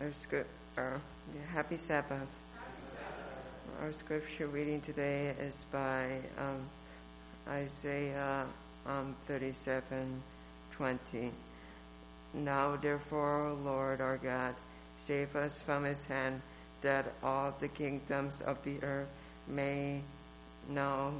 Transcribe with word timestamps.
Our 0.00 0.10
script, 0.12 0.50
our, 0.76 1.00
yeah, 1.34 1.40
happy 1.52 1.76
Sabbath. 1.76 2.26
Our 3.80 3.92
scripture 3.92 4.48
reading 4.48 4.80
today 4.80 5.32
is 5.40 5.64
by 5.70 6.18
um, 6.36 6.68
Isaiah 7.48 8.44
um, 8.86 9.14
37, 9.28 10.20
20. 10.72 11.30
Now 12.34 12.74
therefore, 12.74 13.46
O 13.46 13.54
Lord 13.54 14.00
our 14.00 14.16
God, 14.16 14.56
save 14.98 15.36
us 15.36 15.56
from 15.60 15.84
his 15.84 16.04
hand, 16.06 16.42
that 16.82 17.06
all 17.22 17.54
the 17.60 17.68
kingdoms 17.68 18.40
of 18.40 18.62
the 18.64 18.82
earth 18.82 19.08
may 19.46 20.00
know 20.68 21.14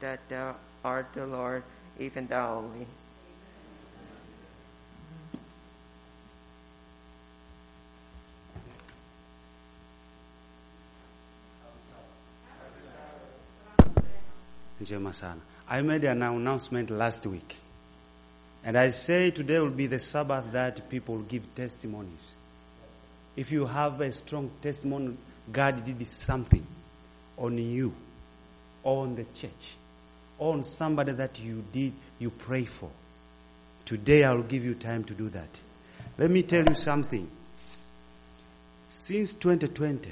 that 0.00 0.20
thou 0.28 0.54
art 0.84 1.08
the 1.14 1.26
Lord, 1.26 1.62
even 1.98 2.26
thou 2.26 2.58
only. 2.58 2.86
Njema 14.80 15.12
sana. 15.12 15.40
I 15.68 15.82
made 15.82 16.04
an 16.04 16.22
announcement 16.22 16.90
last 16.90 17.26
week. 17.26 17.56
And 18.64 18.76
I 18.76 18.90
say 18.90 19.30
today 19.30 19.58
will 19.58 19.70
be 19.70 19.86
the 19.86 19.98
Sabbath 19.98 20.52
that 20.52 20.88
people 20.88 21.18
give 21.18 21.42
testimonies. 21.54 22.34
If 23.36 23.52
you 23.52 23.66
have 23.66 24.00
a 24.00 24.10
strong 24.12 24.50
testimony, 24.60 25.16
God 25.52 25.84
did 25.84 26.06
something 26.06 26.66
on 27.36 27.56
you, 27.58 27.94
on 28.82 29.14
the 29.14 29.24
church, 29.24 29.76
on 30.38 30.64
somebody 30.64 31.12
that 31.12 31.38
you 31.40 31.64
did, 31.72 31.92
you 32.18 32.30
pray 32.30 32.64
for. 32.64 32.90
Today 33.84 34.24
I 34.24 34.32
will 34.32 34.42
give 34.42 34.64
you 34.64 34.74
time 34.74 35.04
to 35.04 35.14
do 35.14 35.28
that. 35.30 35.60
Let 36.18 36.30
me 36.30 36.42
tell 36.42 36.64
you 36.64 36.74
something. 36.74 37.28
Since 38.90 39.34
2020, 39.34 40.10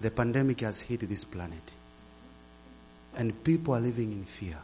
the 0.00 0.10
pandemic 0.10 0.60
has 0.60 0.80
hit 0.80 1.00
this 1.00 1.24
planet. 1.24 1.72
And 3.16 3.42
people 3.44 3.74
are 3.74 3.80
living 3.80 4.12
in 4.12 4.24
fear. 4.24 4.56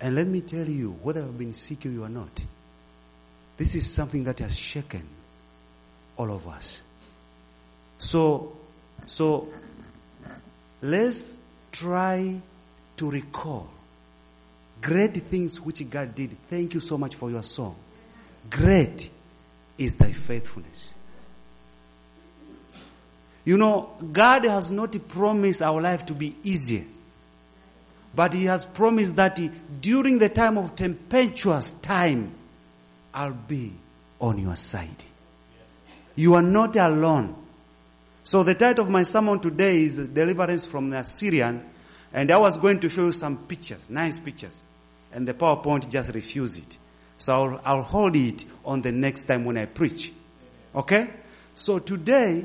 And 0.00 0.14
let 0.14 0.26
me 0.26 0.40
tell 0.40 0.68
you, 0.68 0.92
whether 1.02 1.20
you've 1.20 1.38
been 1.38 1.54
sick 1.54 1.86
or 1.86 1.88
you 1.88 2.04
are 2.04 2.08
not, 2.08 2.42
this 3.56 3.74
is 3.74 3.90
something 3.90 4.24
that 4.24 4.40
has 4.40 4.56
shaken 4.56 5.02
all 6.16 6.30
of 6.32 6.48
us. 6.48 6.82
So, 7.98 8.56
so 9.06 9.48
let's 10.82 11.36
try 11.70 12.36
to 12.96 13.10
recall 13.10 13.68
great 14.80 15.14
things 15.14 15.60
which 15.60 15.88
God 15.88 16.14
did. 16.14 16.36
Thank 16.48 16.74
you 16.74 16.80
so 16.80 16.98
much 16.98 17.14
for 17.14 17.30
your 17.30 17.42
song. 17.42 17.76
Great 18.50 19.08
is 19.78 19.94
thy 19.94 20.12
faithfulness. 20.12 20.93
You 23.44 23.58
know, 23.58 23.90
God 24.12 24.44
has 24.44 24.70
not 24.70 24.96
promised 25.08 25.62
our 25.62 25.80
life 25.80 26.06
to 26.06 26.14
be 26.14 26.34
easy. 26.42 26.86
But 28.14 28.32
He 28.32 28.44
has 28.46 28.64
promised 28.64 29.16
that 29.16 29.38
he, 29.38 29.50
during 29.80 30.18
the 30.18 30.28
time 30.28 30.56
of 30.56 30.76
tempestuous 30.76 31.72
time, 31.72 32.32
I'll 33.12 33.32
be 33.32 33.72
on 34.20 34.38
your 34.38 34.56
side. 34.56 35.04
You 36.16 36.34
are 36.34 36.42
not 36.42 36.76
alone. 36.76 37.34
So 38.22 38.42
the 38.42 38.54
title 38.54 38.84
of 38.86 38.90
my 38.90 39.02
sermon 39.02 39.40
today 39.40 39.82
is 39.82 39.98
Deliverance 39.98 40.64
from 40.64 40.90
the 40.90 41.00
Assyrian. 41.00 41.70
And 42.12 42.30
I 42.30 42.38
was 42.38 42.56
going 42.58 42.80
to 42.80 42.88
show 42.88 43.06
you 43.06 43.12
some 43.12 43.36
pictures, 43.36 43.90
nice 43.90 44.18
pictures. 44.18 44.66
And 45.12 45.28
the 45.28 45.34
PowerPoint 45.34 45.90
just 45.90 46.14
refused 46.14 46.58
it. 46.58 46.78
So 47.18 47.32
I'll, 47.32 47.60
I'll 47.64 47.82
hold 47.82 48.16
it 48.16 48.44
on 48.64 48.82
the 48.82 48.92
next 48.92 49.24
time 49.24 49.44
when 49.44 49.58
I 49.58 49.66
preach. 49.66 50.12
Okay? 50.74 51.10
So 51.54 51.80
today, 51.80 52.44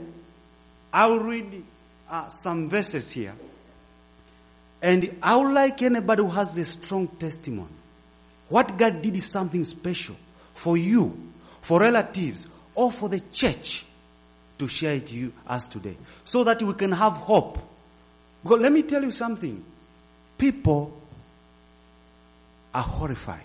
I'll 0.94 1.20
read 1.20 1.64
uh, 2.10 2.30
some 2.30 2.70
verses 2.70 3.12
here. 3.12 3.34
And 4.82 5.18
I 5.22 5.36
would 5.36 5.54
like 5.54 5.82
anybody 5.82 6.24
who 6.24 6.30
has 6.30 6.58
a 6.58 6.66
strong 6.66 7.08
testimony. 7.08 7.70
What 8.48 8.78
God 8.78 9.02
did 9.02 9.16
is 9.16 9.26
something 9.26 9.64
special 9.66 10.16
for 10.54 10.78
you, 10.78 11.16
for 11.62 11.80
relatives, 11.80 12.48
or 12.74 12.92
for 12.92 13.10
the 13.10 13.20
church 13.20 13.86
to 14.58 14.68
share 14.68 14.94
it 14.94 15.08
to 15.08 15.16
you 15.16 15.34
us 15.48 15.68
today. 15.68 15.96
So 16.24 16.44
that 16.44 16.62
we 16.64 16.74
can 16.74 16.92
have 16.92 17.14
hope. 17.14 17.60
Because 18.44 18.62
let 18.62 18.72
me 18.72 18.84
tell 18.84 19.04
you 19.04 19.12
something. 19.12 19.64
People 20.38 20.98
are 22.74 22.84
horrified. 22.84 23.42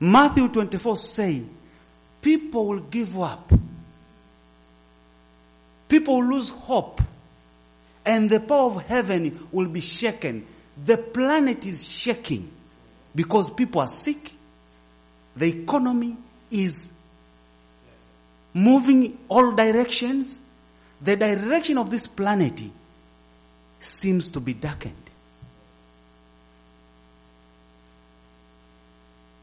Matthew 0.00 0.48
24 0.48 0.96
saying, 0.96 1.48
people 2.20 2.66
will 2.66 2.80
give 2.80 3.18
up. 3.18 3.52
People 5.88 6.24
lose 6.24 6.50
hope. 6.50 7.00
And 8.06 8.28
the 8.28 8.40
power 8.40 8.66
of 8.66 8.82
heaven 8.82 9.48
will 9.50 9.68
be 9.68 9.80
shaken. 9.80 10.46
The 10.84 10.98
planet 10.98 11.64
is 11.64 11.88
shaking 11.88 12.50
because 13.14 13.50
people 13.50 13.80
are 13.80 13.88
sick. 13.88 14.32
The 15.36 15.46
economy 15.46 16.16
is 16.50 16.92
moving 18.52 19.18
all 19.28 19.52
directions. 19.52 20.40
The 21.00 21.16
direction 21.16 21.78
of 21.78 21.90
this 21.90 22.06
planet 22.06 22.60
seems 23.80 24.28
to 24.30 24.40
be 24.40 24.54
darkened. 24.54 24.94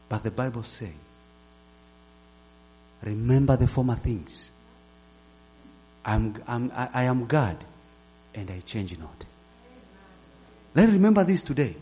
But 0.08 0.22
the 0.22 0.30
Bible 0.30 0.62
says, 0.62 0.90
remember 3.02 3.56
the 3.56 3.66
former 3.66 3.96
things. 3.96 4.50
I'm, 6.04 6.42
I'm, 6.46 6.72
I, 6.74 6.88
I 6.92 7.04
am 7.04 7.26
God 7.26 7.56
and 8.34 8.50
I 8.50 8.60
change 8.60 8.98
not. 8.98 9.24
Let 10.74 10.88
remember 10.88 11.24
this 11.24 11.42
today. 11.42 11.76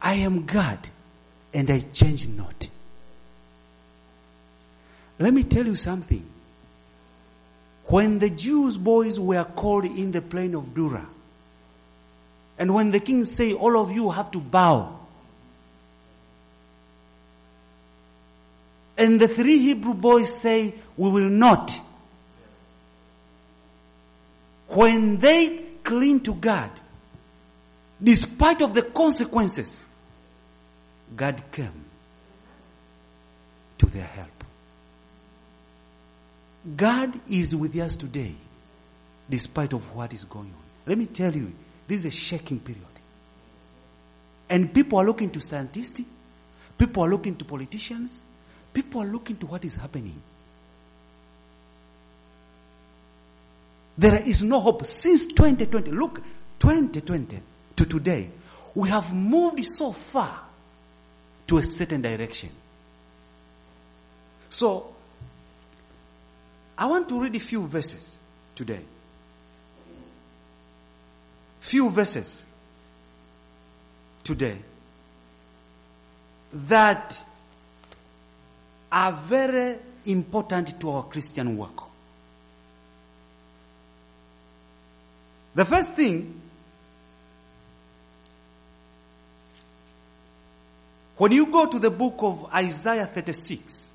I 0.00 0.14
am 0.14 0.46
God 0.46 0.78
and 1.52 1.70
I 1.70 1.80
change 1.80 2.26
not. 2.28 2.68
Let 5.18 5.32
me 5.32 5.42
tell 5.42 5.66
you 5.66 5.76
something. 5.76 6.24
When 7.86 8.18
the 8.18 8.30
Jews 8.30 8.76
boys 8.76 9.18
were 9.18 9.44
called 9.44 9.84
in 9.84 10.12
the 10.12 10.20
plain 10.20 10.54
of 10.54 10.74
Dura, 10.74 11.06
and 12.58 12.74
when 12.74 12.90
the 12.90 13.00
king 13.00 13.24
say, 13.24 13.52
all 13.52 13.78
of 13.80 13.92
you 13.92 14.10
have 14.10 14.30
to 14.32 14.38
bow, 14.38 14.98
and 18.98 19.20
the 19.20 19.28
three 19.28 19.58
Hebrew 19.58 19.94
boys 19.94 20.34
say, 20.40 20.74
we 20.96 21.10
will 21.10 21.28
not. 21.28 21.78
When 24.76 25.16
they 25.16 25.56
cling 25.82 26.20
to 26.24 26.34
God, 26.34 26.70
despite 28.02 28.60
of 28.60 28.74
the 28.74 28.82
consequences, 28.82 29.86
God 31.16 31.42
came 31.50 31.84
to 33.78 33.86
their 33.86 34.04
help. 34.04 34.44
God 36.76 37.18
is 37.26 37.56
with 37.56 37.74
us 37.76 37.96
today, 37.96 38.34
despite 39.30 39.72
of 39.72 39.96
what 39.96 40.12
is 40.12 40.24
going 40.24 40.44
on. 40.44 40.64
Let 40.84 40.98
me 40.98 41.06
tell 41.06 41.34
you, 41.34 41.52
this 41.88 42.00
is 42.00 42.06
a 42.06 42.10
shaking 42.10 42.60
period. 42.60 42.82
And 44.50 44.74
people 44.74 44.98
are 44.98 45.06
looking 45.06 45.30
to 45.30 45.40
scientists, 45.40 46.02
people 46.76 47.02
are 47.02 47.08
looking 47.08 47.36
to 47.36 47.46
politicians, 47.46 48.24
people 48.74 49.00
are 49.00 49.06
looking 49.06 49.38
to 49.38 49.46
what 49.46 49.64
is 49.64 49.74
happening. 49.74 50.20
There 53.98 54.16
is 54.16 54.42
no 54.42 54.60
hope 54.60 54.84
since 54.84 55.26
2020. 55.26 55.90
Look, 55.90 56.20
2020 56.58 57.40
to 57.76 57.84
today, 57.86 58.30
we 58.74 58.88
have 58.90 59.12
moved 59.14 59.64
so 59.64 59.92
far 59.92 60.42
to 61.46 61.58
a 61.58 61.62
certain 61.62 62.02
direction. 62.02 62.50
So, 64.48 64.94
I 66.76 66.86
want 66.86 67.08
to 67.08 67.20
read 67.20 67.34
a 67.34 67.40
few 67.40 67.66
verses 67.66 68.18
today. 68.54 68.80
Few 71.60 71.88
verses 71.88 72.44
today 74.22 74.58
that 76.52 77.24
are 78.92 79.12
very 79.12 79.76
important 80.04 80.78
to 80.80 80.90
our 80.90 81.02
Christian 81.04 81.56
work. 81.56 81.85
The 85.56 85.64
first 85.64 85.94
thing, 85.94 86.38
when 91.16 91.32
you 91.32 91.46
go 91.46 91.64
to 91.64 91.78
the 91.78 91.88
book 91.88 92.16
of 92.18 92.44
Isaiah 92.54 93.06
36, 93.06 93.94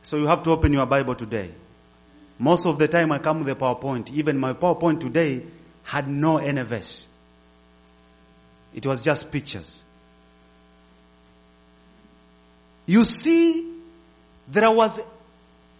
so 0.00 0.16
you 0.16 0.26
have 0.26 0.42
to 0.44 0.50
open 0.50 0.72
your 0.72 0.86
Bible 0.86 1.14
today. 1.14 1.50
Most 2.38 2.64
of 2.64 2.78
the 2.78 2.88
time 2.88 3.12
I 3.12 3.18
come 3.18 3.40
with 3.40 3.50
a 3.50 3.54
PowerPoint. 3.54 4.10
Even 4.10 4.38
my 4.38 4.54
PowerPoint 4.54 5.00
today 5.00 5.42
had 5.82 6.08
no 6.08 6.38
verse. 6.38 7.06
It 8.74 8.86
was 8.86 9.02
just 9.02 9.30
pictures. 9.30 9.84
You 12.86 13.04
see 13.04 13.74
there 14.48 14.70
was 14.70 15.00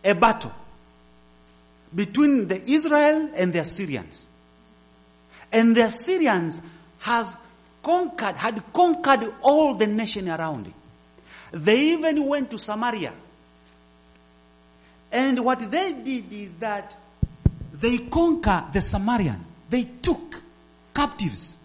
a 0.04 0.14
battle 0.14 0.52
between 1.94 2.48
the 2.48 2.62
Israel 2.70 3.30
and 3.34 3.52
the 3.52 3.60
Assyrians. 3.60 4.28
And 5.52 5.74
the 5.74 5.84
Assyrians 5.84 6.60
has 7.00 7.36
conquered, 7.82 8.36
had 8.36 8.62
conquered 8.72 9.32
all 9.42 9.74
the 9.74 9.86
nation 9.86 10.28
around. 10.28 10.72
They 11.52 11.92
even 11.92 12.26
went 12.26 12.50
to 12.50 12.58
Samaria. 12.58 13.12
And 15.10 15.44
what 15.44 15.70
they 15.70 15.92
did 15.92 16.32
is 16.32 16.54
that 16.56 16.94
they 17.72 17.98
conquered 17.98 18.72
the 18.72 18.80
Samaritan. 18.80 19.44
They 19.70 19.84
took 19.84 20.42
captives. 20.94 21.56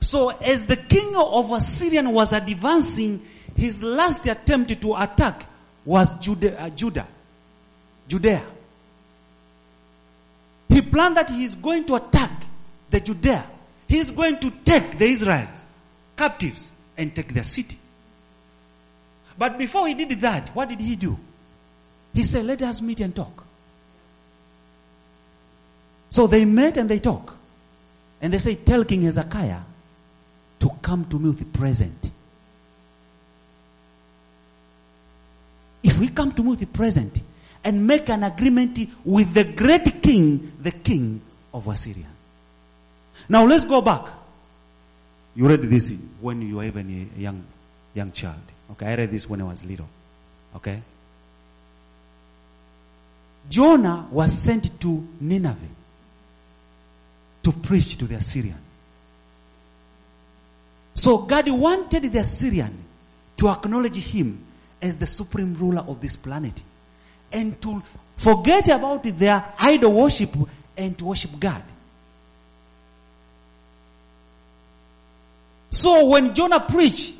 So 0.00 0.30
as 0.30 0.64
the 0.64 0.76
king 0.76 1.14
of 1.16 1.52
Assyrian 1.52 2.12
was 2.12 2.32
advancing, 2.32 3.26
his 3.56 3.82
last 3.82 4.24
attempt 4.26 4.80
to 4.80 4.94
attack 4.94 5.44
was. 5.84 6.14
Uh, 6.14 6.70
Judah. 6.70 7.06
Judea. 8.06 8.46
He 10.78 10.82
planned 10.82 11.16
that 11.16 11.28
he 11.28 11.42
is 11.42 11.56
going 11.56 11.86
to 11.86 11.96
attack 11.96 12.30
the 12.88 13.00
Judea. 13.00 13.44
He 13.88 13.98
is 13.98 14.12
going 14.12 14.38
to 14.38 14.52
take 14.64 14.96
the 14.96 15.06
Israelites 15.06 15.58
captives 16.16 16.70
and 16.96 17.12
take 17.12 17.34
their 17.34 17.42
city. 17.42 17.76
But 19.36 19.58
before 19.58 19.88
he 19.88 19.94
did 19.94 20.20
that, 20.20 20.54
what 20.54 20.68
did 20.68 20.78
he 20.78 20.94
do? 20.94 21.18
He 22.14 22.22
said, 22.22 22.46
let 22.46 22.62
us 22.62 22.80
meet 22.80 23.00
and 23.00 23.12
talk. 23.12 23.42
So 26.10 26.28
they 26.28 26.44
met 26.44 26.76
and 26.76 26.88
they 26.88 27.00
talk. 27.00 27.34
And 28.22 28.32
they 28.32 28.38
say, 28.38 28.54
tell 28.54 28.84
King 28.84 29.02
Hezekiah 29.02 29.62
to 30.60 30.70
come 30.80 31.06
to 31.06 31.18
me 31.18 31.30
with 31.30 31.40
the 31.40 31.58
present. 31.58 32.08
If 35.82 35.98
we 35.98 36.06
come 36.06 36.30
to 36.30 36.42
me 36.44 36.50
with 36.50 36.60
the 36.60 36.66
present 36.66 37.18
and 37.68 37.86
make 37.86 38.08
an 38.08 38.24
agreement 38.24 38.78
with 39.04 39.34
the 39.34 39.44
great 39.44 40.02
king, 40.02 40.52
the 40.62 40.70
king 40.70 41.20
of 41.52 41.68
Assyria. 41.68 42.06
Now 43.28 43.44
let's 43.44 43.66
go 43.66 43.82
back. 43.82 44.06
You 45.36 45.46
read 45.46 45.60
this 45.64 45.92
when 46.22 46.40
you 46.40 46.56
were 46.56 46.64
even 46.64 47.10
a 47.14 47.20
young, 47.20 47.44
young 47.92 48.10
child. 48.12 48.40
Okay, 48.70 48.86
I 48.86 48.94
read 48.94 49.10
this 49.10 49.28
when 49.28 49.42
I 49.42 49.44
was 49.44 49.62
little. 49.62 49.86
Okay? 50.56 50.80
Jonah 53.50 54.06
was 54.10 54.32
sent 54.32 54.80
to 54.80 55.06
Nineveh 55.20 55.74
to 57.42 57.52
preach 57.52 57.98
to 57.98 58.06
the 58.06 58.14
Assyrian. 58.14 58.62
So 60.94 61.18
God 61.18 61.50
wanted 61.50 62.10
the 62.10 62.20
Assyrian 62.20 62.82
to 63.36 63.50
acknowledge 63.50 63.96
him 63.96 64.42
as 64.80 64.96
the 64.96 65.06
supreme 65.06 65.54
ruler 65.58 65.82
of 65.86 66.00
this 66.00 66.16
planet 66.16 66.62
and 67.32 67.60
to 67.62 67.82
forget 68.16 68.68
about 68.68 69.02
their 69.02 69.52
idol 69.58 69.92
worship 69.92 70.34
and 70.76 70.96
to 70.98 71.04
worship 71.04 71.30
God. 71.38 71.62
So 75.70 76.06
when 76.06 76.34
Jonah 76.34 76.60
preached, 76.60 77.14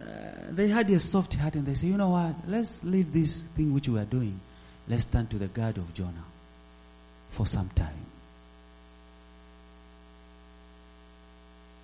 uh, 0.00 0.04
they 0.50 0.68
had 0.68 0.88
a 0.90 0.98
soft 0.98 1.34
heart 1.34 1.54
and 1.54 1.66
they 1.66 1.74
say, 1.74 1.86
you 1.88 1.96
know 1.96 2.10
what, 2.10 2.34
let's 2.48 2.82
leave 2.82 3.12
this 3.12 3.42
thing 3.56 3.74
which 3.74 3.88
we 3.88 3.98
are 3.98 4.04
doing. 4.04 4.40
Let's 4.88 5.04
turn 5.04 5.26
to 5.28 5.38
the 5.38 5.48
God 5.48 5.76
of 5.76 5.92
Jonah 5.94 6.24
for 7.30 7.46
some 7.46 7.68
time. 7.74 7.94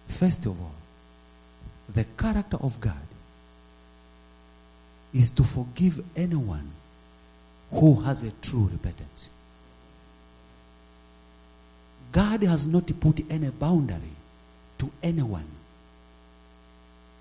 First 0.08 0.46
of 0.46 0.60
all, 0.60 0.75
the 1.94 2.04
character 2.16 2.56
of 2.60 2.80
God 2.80 2.94
is 5.14 5.30
to 5.32 5.44
forgive 5.44 6.02
anyone 6.16 6.70
who 7.70 8.00
has 8.02 8.22
a 8.22 8.30
true 8.42 8.68
repentance. 8.72 9.28
God 12.12 12.42
has 12.42 12.66
not 12.66 12.90
put 13.00 13.20
any 13.30 13.50
boundary 13.50 14.16
to 14.78 14.90
anyone. 15.02 15.44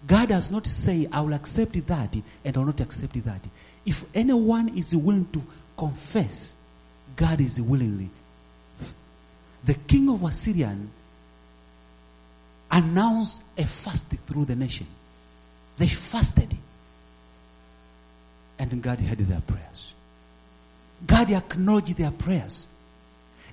God 0.06 0.30
has 0.30 0.52
not 0.52 0.66
said, 0.66 1.10
I 1.12 1.22
will 1.22 1.34
accept 1.34 1.74
that 1.88 2.16
and 2.46 2.56
I 2.56 2.60
will 2.60 2.68
not 2.68 2.80
accept 2.80 3.14
that. 3.26 3.42
If 3.86 4.06
anyone 4.16 4.78
is 4.78 4.96
willing 4.96 5.28
to 5.34 5.42
confess, 5.78 6.54
God 7.16 7.42
is 7.42 7.60
willingly. 7.60 8.10
The 9.66 9.74
king 9.74 10.10
of 10.10 10.24
Assyrian 10.24 10.90
announced 12.72 13.42
a 13.58 13.66
fast 13.66 14.06
through 14.28 14.46
the 14.46 14.56
nation. 14.56 14.88
They 15.78 15.88
fasted. 15.88 16.56
And 18.60 18.82
God 18.82 19.00
heard 19.00 19.20
their 19.20 19.42
prayers. 19.42 19.77
God 21.06 21.32
acknowledged 21.32 21.96
their 21.98 22.12
prayers. 22.12 22.68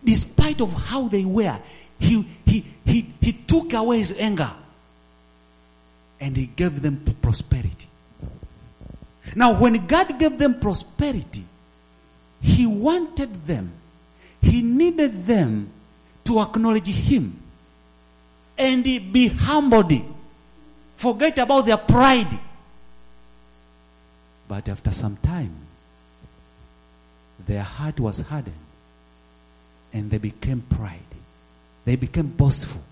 Despite 0.05 0.61
of 0.61 0.73
how 0.73 1.09
they 1.09 1.25
were, 1.25 1.59
he, 1.99 2.27
he, 2.45 2.65
he, 2.85 3.13
he 3.21 3.33
took 3.33 3.73
away 3.73 3.99
his 3.99 4.13
anger 4.13 4.53
and 6.21 6.37
he 6.37 6.47
gave 6.47 6.81
them 6.83 7.05
prosperity. 7.21 7.89
Now 9.35 9.61
when 9.61 9.87
God 9.87 10.19
gave 10.19 10.39
them 10.39 10.61
prosperity, 10.61 11.45
he 12.41 12.67
wanted 12.67 13.47
them, 13.47 13.73
he 14.41 14.63
needed 14.63 15.27
them 15.27 15.71
to 16.25 16.41
acknowledge 16.41 16.87
him 16.87 17.41
and 18.57 18.85
be 18.85 19.29
humbled. 19.29 19.93
Forget 20.97 21.39
about 21.39 21.67
their 21.67 21.79
pride. 21.79 22.39
But 24.47 24.69
after 24.69 24.91
some 24.93 25.17
time, 25.17 25.64
their 27.47 27.63
heart 27.63 28.01
was 28.01 28.19
hardened 28.19 28.55
and 29.93 30.11
they 30.11 30.19
became 30.19 30.61
pride. 30.61 30.99
They 31.85 31.97
became 31.97 32.29
boastful. 32.29 32.83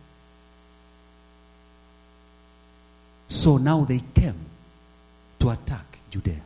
So 3.28 3.56
now 3.56 3.84
they 3.84 4.02
came 4.14 4.38
to 5.40 5.50
attack 5.50 5.98
Judea. 6.10 6.40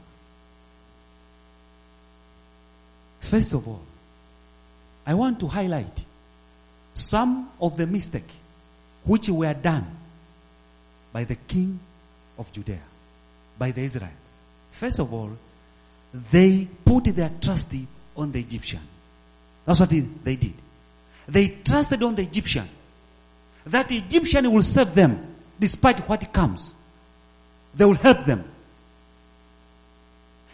First 3.21 3.53
of 3.53 3.67
all, 3.67 3.83
I 5.05 5.15
want 5.15 5.41
to 5.41 5.49
highlight 5.49 6.05
some 6.95 7.51
of 7.61 7.77
the 7.77 7.87
mistakes 7.87 8.33
which 9.05 9.29
were 9.29 9.55
done 9.55 9.87
by 11.13 11.25
the 11.25 11.35
king 11.35 11.79
of 12.39 12.53
Judea, 12.53 12.81
by 13.59 13.73
the 13.73 13.83
Israel. 13.83 14.11
First 14.71 15.01
of 15.01 15.13
all, 15.13 15.31
they 16.31 16.69
put 16.85 17.05
their 17.05 17.31
trust 17.41 17.75
on 18.17 18.33
the 18.33 18.41
Egyptian. 18.41 18.81
That's 19.65 19.81
what 19.81 19.91
they 19.91 20.37
did. 20.37 20.55
They 21.29 21.49
trusted 21.49 22.03
on 22.03 22.15
the 22.15 22.23
Egyptian. 22.23 22.69
That 23.67 23.91
Egyptian 23.91 24.51
will 24.53 24.63
save 24.63 24.95
them 24.95 25.35
despite 25.59 26.09
what 26.09 26.33
comes. 26.33 26.73
They 27.75 27.85
will 27.85 27.95
help 27.95 28.25
them. 28.25 28.45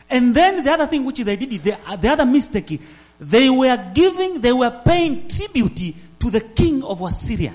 And 0.09 0.35
then 0.35 0.65
the 0.65 0.71
other 0.71 0.87
thing 0.87 1.05
which 1.05 1.19
they 1.19 1.37
did, 1.37 1.51
the, 1.63 1.77
the 2.01 2.09
other 2.09 2.25
mistake, 2.25 2.81
they 3.21 3.49
were 3.49 3.91
giving, 3.95 4.41
they 4.41 4.53
were 4.53 4.81
paying 4.85 5.29
tribute 5.29 5.95
to 6.19 6.31
the 6.31 6.41
king 6.41 6.83
of 6.83 7.01
Assyria. 7.03 7.53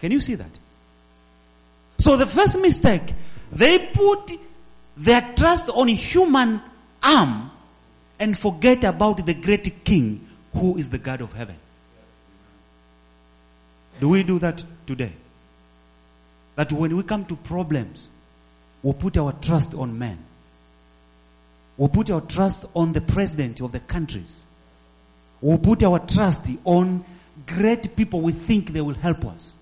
Can 0.00 0.12
you 0.12 0.20
see 0.20 0.34
that? 0.34 0.50
So 1.98 2.16
the 2.16 2.26
first 2.26 2.58
mistake, 2.58 3.14
they 3.52 3.78
put 3.78 4.32
their 4.96 5.32
trust 5.36 5.70
on 5.70 5.88
human 5.88 6.60
arm 7.02 7.50
and 8.18 8.38
forget 8.38 8.84
about 8.84 9.24
the 9.24 9.34
great 9.34 9.84
king 9.84 10.26
who 10.52 10.76
is 10.76 10.88
the 10.90 10.98
God 10.98 11.20
of 11.20 11.32
heaven. 11.32 11.56
Do 14.00 14.08
we 14.08 14.22
do 14.22 14.38
that 14.40 14.62
today? 14.86 15.12
That 16.56 16.72
when 16.72 16.96
we 16.96 17.02
come 17.02 17.24
to 17.26 17.36
problems, 17.36 18.08
we 18.82 18.92
put 18.92 19.16
our 19.16 19.32
trust 19.32 19.74
on 19.74 19.98
men. 19.98 20.18
We 21.76 21.88
put 21.88 22.10
our 22.10 22.20
trust 22.20 22.66
on 22.74 22.92
the 22.92 23.00
president 23.00 23.60
of 23.60 23.72
the 23.72 23.80
countries. 23.80 24.44
We 25.40 25.58
put 25.58 25.82
our 25.82 25.98
trust 25.98 26.48
on 26.64 27.04
great 27.46 27.96
people 27.96 28.20
we 28.20 28.32
think 28.32 28.72
they 28.72 28.80
will 28.80 28.94
help 28.94 29.24
us. 29.24 29.52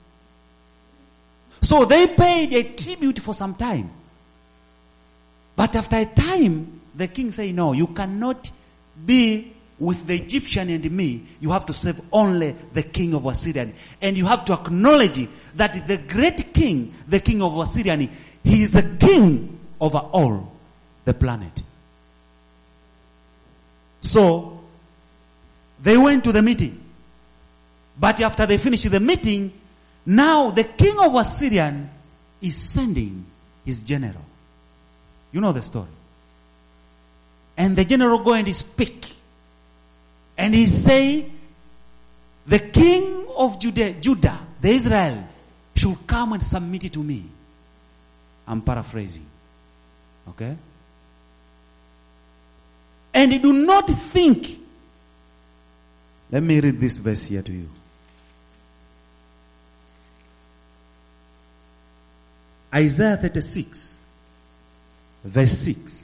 So 1.62 1.84
they 1.84 2.06
paid 2.08 2.52
a 2.52 2.62
tribute 2.64 3.20
for 3.20 3.32
some 3.32 3.54
time. 3.54 3.90
But 5.56 5.74
after 5.76 5.96
a 5.96 6.06
time, 6.06 6.81
the 6.94 7.08
king 7.08 7.30
say, 7.30 7.52
no, 7.52 7.72
you 7.72 7.88
cannot 7.88 8.50
be 9.04 9.54
with 9.78 10.06
the 10.06 10.14
Egyptian 10.14 10.70
and 10.70 10.90
me. 10.90 11.26
You 11.40 11.50
have 11.50 11.66
to 11.66 11.74
serve 11.74 12.00
only 12.12 12.54
the 12.72 12.82
king 12.82 13.14
of 13.14 13.26
Assyrian. 13.26 13.74
And 14.00 14.16
you 14.16 14.26
have 14.26 14.44
to 14.44 14.52
acknowledge 14.52 15.28
that 15.56 15.86
the 15.86 15.96
great 15.98 16.54
king, 16.54 16.94
the 17.08 17.20
king 17.20 17.42
of 17.42 17.58
Assyrian, 17.58 18.08
he 18.44 18.62
is 18.62 18.70
the 18.70 18.82
king 18.82 19.58
over 19.80 19.98
all 19.98 20.52
the 21.04 21.14
planet. 21.14 21.62
So, 24.02 24.60
they 25.82 25.96
went 25.96 26.24
to 26.24 26.32
the 26.32 26.42
meeting. 26.42 26.78
But 27.98 28.20
after 28.20 28.46
they 28.46 28.58
finished 28.58 28.88
the 28.90 29.00
meeting, 29.00 29.52
now 30.06 30.50
the 30.50 30.64
king 30.64 30.98
of 30.98 31.14
Assyrian 31.14 31.90
is 32.40 32.56
sending 32.56 33.24
his 33.64 33.80
general. 33.80 34.24
You 35.32 35.40
know 35.40 35.52
the 35.52 35.62
story. 35.62 35.88
And 37.56 37.76
the 37.76 37.84
general 37.84 38.22
go 38.22 38.34
and 38.34 38.46
he 38.46 38.52
speak. 38.52 39.06
And 40.36 40.54
he 40.54 40.66
say, 40.66 41.30
the 42.46 42.58
king 42.58 43.26
of 43.36 43.60
Judah, 43.60 43.92
Judah, 43.92 44.40
the 44.60 44.70
Israel, 44.70 45.24
should 45.76 46.06
come 46.06 46.32
and 46.34 46.42
submit 46.42 46.84
it 46.84 46.92
to 46.94 47.02
me. 47.02 47.24
I'm 48.46 48.62
paraphrasing. 48.62 49.26
Okay? 50.28 50.56
And 53.14 53.32
he 53.32 53.38
do 53.38 53.52
not 53.52 53.88
think. 53.88 54.58
Let 56.30 56.42
me 56.42 56.60
read 56.60 56.80
this 56.80 56.98
verse 56.98 57.24
here 57.24 57.42
to 57.42 57.52
you. 57.52 57.68
Isaiah 62.74 63.18
36, 63.18 63.98
verse 65.24 65.58
6. 65.58 66.01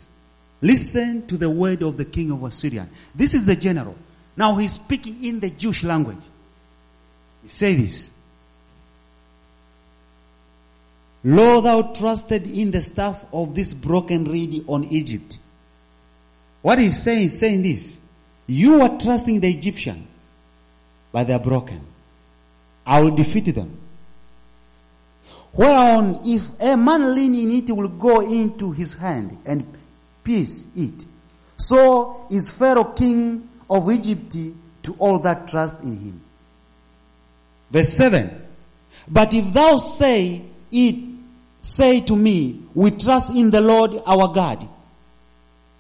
Listen 0.60 1.26
to 1.26 1.36
the 1.36 1.48
word 1.48 1.82
of 1.82 1.96
the 1.96 2.04
king 2.04 2.30
of 2.30 2.42
Assyria. 2.42 2.88
This 3.14 3.34
is 3.34 3.46
the 3.46 3.56
general. 3.56 3.96
Now 4.36 4.56
he's 4.56 4.72
speaking 4.72 5.24
in 5.24 5.40
the 5.40 5.50
Jewish 5.50 5.84
language. 5.84 6.18
He 7.42 7.48
say 7.48 7.74
this. 7.74 8.10
Lo, 11.24 11.60
thou 11.60 11.82
trusted 11.92 12.46
in 12.46 12.70
the 12.70 12.80
staff 12.80 13.24
of 13.32 13.54
this 13.54 13.74
broken 13.74 14.24
reed 14.24 14.64
on 14.66 14.84
Egypt. 14.84 15.38
What 16.62 16.78
he's 16.78 17.02
saying 17.02 17.24
is 17.24 17.38
saying 17.38 17.62
this. 17.62 17.98
You 18.46 18.80
are 18.80 18.98
trusting 18.98 19.40
the 19.40 19.50
Egyptian, 19.50 20.06
but 21.12 21.26
they 21.26 21.34
are 21.34 21.38
broken. 21.38 21.80
I 22.86 23.02
will 23.02 23.14
defeat 23.14 23.54
them. 23.54 23.78
Whereon, 25.52 26.20
if 26.24 26.48
a 26.60 26.76
man 26.76 27.14
lean 27.14 27.34
in 27.34 27.50
it, 27.50 27.70
will 27.70 27.88
go 27.88 28.20
into 28.20 28.72
his 28.72 28.94
hand 28.94 29.38
and 29.44 29.66
pierce 30.28 30.66
it. 30.76 31.04
So 31.56 32.26
is 32.30 32.52
Pharaoh 32.52 32.92
king 32.92 33.48
of 33.68 33.90
Egypt 33.90 34.36
to 34.82 34.94
all 34.98 35.20
that 35.20 35.48
trust 35.48 35.80
in 35.80 35.98
him. 35.98 36.20
Verse 37.70 37.92
7. 37.94 38.42
But 39.08 39.32
if 39.32 39.52
thou 39.54 39.76
say 39.76 40.42
it, 40.70 40.96
say 41.62 42.00
to 42.02 42.14
me, 42.14 42.62
we 42.74 42.90
trust 42.90 43.30
in 43.30 43.50
the 43.50 43.62
Lord 43.62 43.94
our 44.06 44.32
God. 44.34 44.68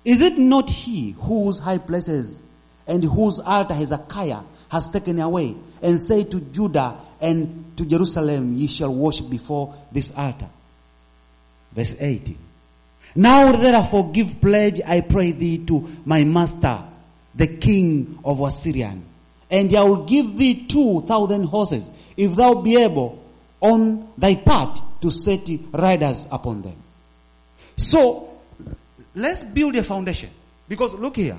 Is 0.04 0.22
it 0.22 0.38
not 0.38 0.70
he 0.70 1.10
whose 1.10 1.58
high 1.58 1.78
places 1.78 2.42
and 2.86 3.04
whose 3.04 3.38
altar 3.38 3.74
Hezekiah 3.74 4.40
has 4.70 4.88
taken 4.88 5.20
away 5.20 5.56
and 5.82 6.00
say 6.00 6.24
to 6.24 6.40
Judah 6.40 6.96
and 7.20 7.76
to 7.76 7.84
Jerusalem, 7.84 8.54
ye 8.54 8.66
shall 8.66 8.94
worship 8.94 9.28
before 9.28 9.74
this 9.92 10.10
altar. 10.16 10.48
Verse 11.72 11.94
18. 11.98 12.47
Now 13.18 13.50
therefore 13.50 14.12
give 14.12 14.40
pledge, 14.40 14.80
I 14.86 15.00
pray 15.00 15.32
thee, 15.32 15.58
to 15.66 15.88
my 16.04 16.22
master, 16.22 16.84
the 17.34 17.48
king 17.48 18.20
of 18.24 18.40
Assyrian. 18.40 19.04
And 19.50 19.74
I 19.74 19.82
will 19.82 20.04
give 20.04 20.38
thee 20.38 20.66
two 20.66 21.00
thousand 21.02 21.42
horses, 21.44 21.90
if 22.16 22.36
thou 22.36 22.54
be 22.62 22.76
able 22.76 23.20
on 23.60 24.08
thy 24.16 24.36
part 24.36 24.80
to 25.00 25.10
set 25.10 25.48
riders 25.72 26.28
upon 26.30 26.62
them. 26.62 26.76
So, 27.76 28.38
let's 29.16 29.42
build 29.42 29.74
a 29.74 29.82
foundation. 29.82 30.30
Because 30.68 30.92
look 30.94 31.16
here, 31.16 31.38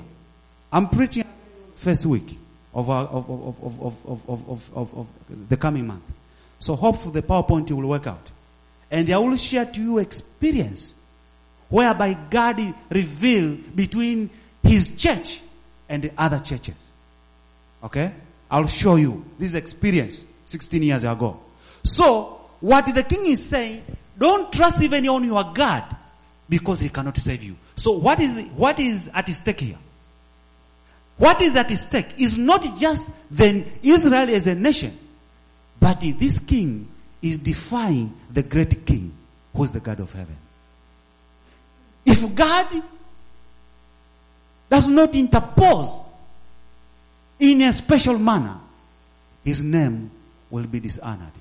I'm 0.74 0.90
preaching 0.90 1.24
first 1.78 2.06
week 2.06 2.38
of, 2.74 2.90
uh, 2.90 2.94
our, 2.94 3.06
of, 3.06 3.30
of, 3.30 4.06
of, 4.06 4.70
of, 4.76 4.96
of, 4.98 5.08
the 5.48 5.56
coming 5.56 5.88
month. 5.88 6.04
So 6.60 6.76
hopefully 6.76 7.22
the 7.22 7.26
PowerPoint 7.26 7.72
will 7.72 7.88
work 7.88 8.06
out. 8.06 8.32
And 8.92 9.10
I 9.10 9.18
will 9.18 9.38
share 9.38 9.66
to 9.66 9.82
you 9.82 10.00
experience 10.00 10.94
whereby 11.70 12.14
God 12.30 12.74
revealed 12.90 13.76
between 13.76 14.30
His 14.64 14.90
church 14.90 15.42
and 15.88 16.04
the 16.04 16.12
other 16.18 16.40
churches. 16.40 16.76
Okay? 17.84 18.12
I'll 18.52 18.68
show 18.68 18.96
you 18.96 19.26
this 19.38 19.54
experience 19.54 20.26
16 20.46 20.82
years 20.84 21.04
ago. 21.04 21.40
So, 21.84 22.40
what 22.60 22.86
the 22.94 23.04
king 23.04 23.28
is 23.28 23.46
saying, 23.46 23.84
don't 24.18 24.52
trust 24.52 24.82
even 24.82 25.08
on 25.08 25.24
your 25.24 25.54
God 25.54 25.96
because 26.50 26.82
he 26.82 26.90
cannot 26.90 27.18
save 27.18 27.44
you. 27.44 27.56
So 27.76 27.92
what 27.92 28.20
is, 28.20 28.38
what 28.56 28.80
is 28.80 29.10
at 29.14 29.28
stake 29.30 29.62
here? 29.62 29.78
What 31.18 31.42
is 31.42 31.56
at 31.56 31.72
stake 31.72 32.20
is 32.20 32.38
not 32.38 32.78
just 32.78 33.08
the 33.32 33.66
Israel 33.84 34.30
as 34.30 34.48
a 34.48 34.56
nation, 34.56 34.98
but 35.80 36.02
this 36.02 36.40
king 36.40 36.90
is 37.22 37.38
defying 37.38 38.14
the 38.32 38.44
great 38.44 38.86
king 38.86 39.14
who 39.54 39.64
is 39.64 39.72
the 39.72 39.80
God 39.80 40.00
of 40.00 40.12
heaven. 40.12 40.36
If 42.06 42.36
God 42.36 42.84
does 44.70 44.88
not 44.90 45.16
interpose 45.16 45.90
in 47.40 47.62
a 47.62 47.74
special 47.74 48.18
manner, 48.18 48.58
his 49.44 49.64
name 49.64 50.12
will 50.50 50.66
be 50.66 50.80
dishonored. 50.80 51.32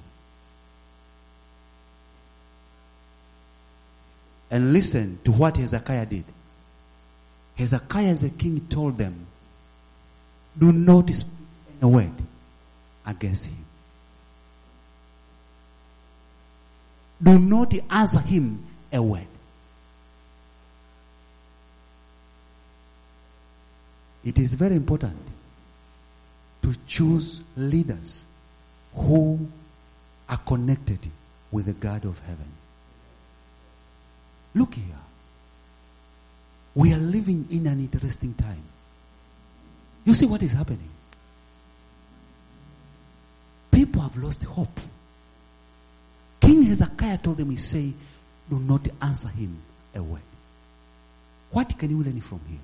And 4.50 4.72
listen 4.72 5.18
to 5.24 5.32
what 5.32 5.56
Hezekiah 5.58 6.06
did. 6.06 6.24
Hezekiah 7.56 8.16
a 8.22 8.28
king 8.30 8.66
told 8.68 8.96
them, 8.96 9.26
do 10.58 10.72
not 10.72 11.10
speak 11.10 11.26
a 11.82 11.88
word 11.88 12.10
against 13.06 13.46
him. 13.46 13.64
Do 17.22 17.38
not 17.38 17.74
answer 17.90 18.20
him 18.20 18.64
a 18.92 19.02
word. 19.02 19.26
It 24.24 24.38
is 24.38 24.54
very 24.54 24.76
important 24.76 25.16
to 26.62 26.74
choose 26.86 27.40
leaders 27.56 28.24
who 28.94 29.48
are 30.28 30.38
connected 30.38 30.98
with 31.50 31.66
the 31.66 31.72
God 31.72 32.04
of 32.04 32.18
heaven. 32.20 32.48
Look 34.54 34.74
here. 34.74 34.84
We 36.74 36.92
are 36.92 36.98
living 36.98 37.46
in 37.50 37.66
an 37.66 37.80
interesting 37.80 38.34
time. 38.34 38.62
You 40.04 40.14
see 40.14 40.26
what 40.26 40.42
is 40.42 40.52
happening? 40.52 40.88
People 43.70 44.02
have 44.02 44.16
lost 44.16 44.42
hope. 44.44 44.80
King 46.40 46.64
Hezekiah 46.64 47.18
told 47.18 47.36
them, 47.36 47.50
he 47.50 47.56
say, 47.56 47.92
do 48.50 48.58
not 48.58 48.86
answer 49.00 49.28
him 49.28 49.56
a 49.94 50.02
word. 50.02 50.22
What 51.50 51.78
can 51.78 51.90
you 51.90 52.02
learn 52.02 52.20
from 52.20 52.40
here? 52.48 52.58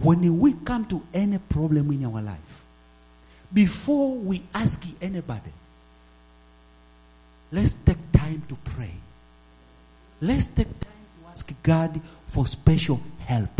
When 0.00 0.40
we 0.40 0.54
come 0.64 0.86
to 0.86 1.02
any 1.12 1.38
problem 1.38 1.92
in 1.92 2.06
our 2.06 2.22
life, 2.22 2.38
before 3.52 4.16
we 4.16 4.42
ask 4.54 4.82
anybody, 5.02 5.52
let's 7.52 7.74
take 7.84 7.98
time 8.12 8.42
to 8.48 8.54
pray. 8.64 8.94
Let's 10.22 10.46
take 10.46 10.68
time 10.68 10.92
to 11.22 11.30
ask 11.30 11.52
God 11.62 12.00
for 12.28 12.46
special 12.46 13.00
help. 13.26 13.50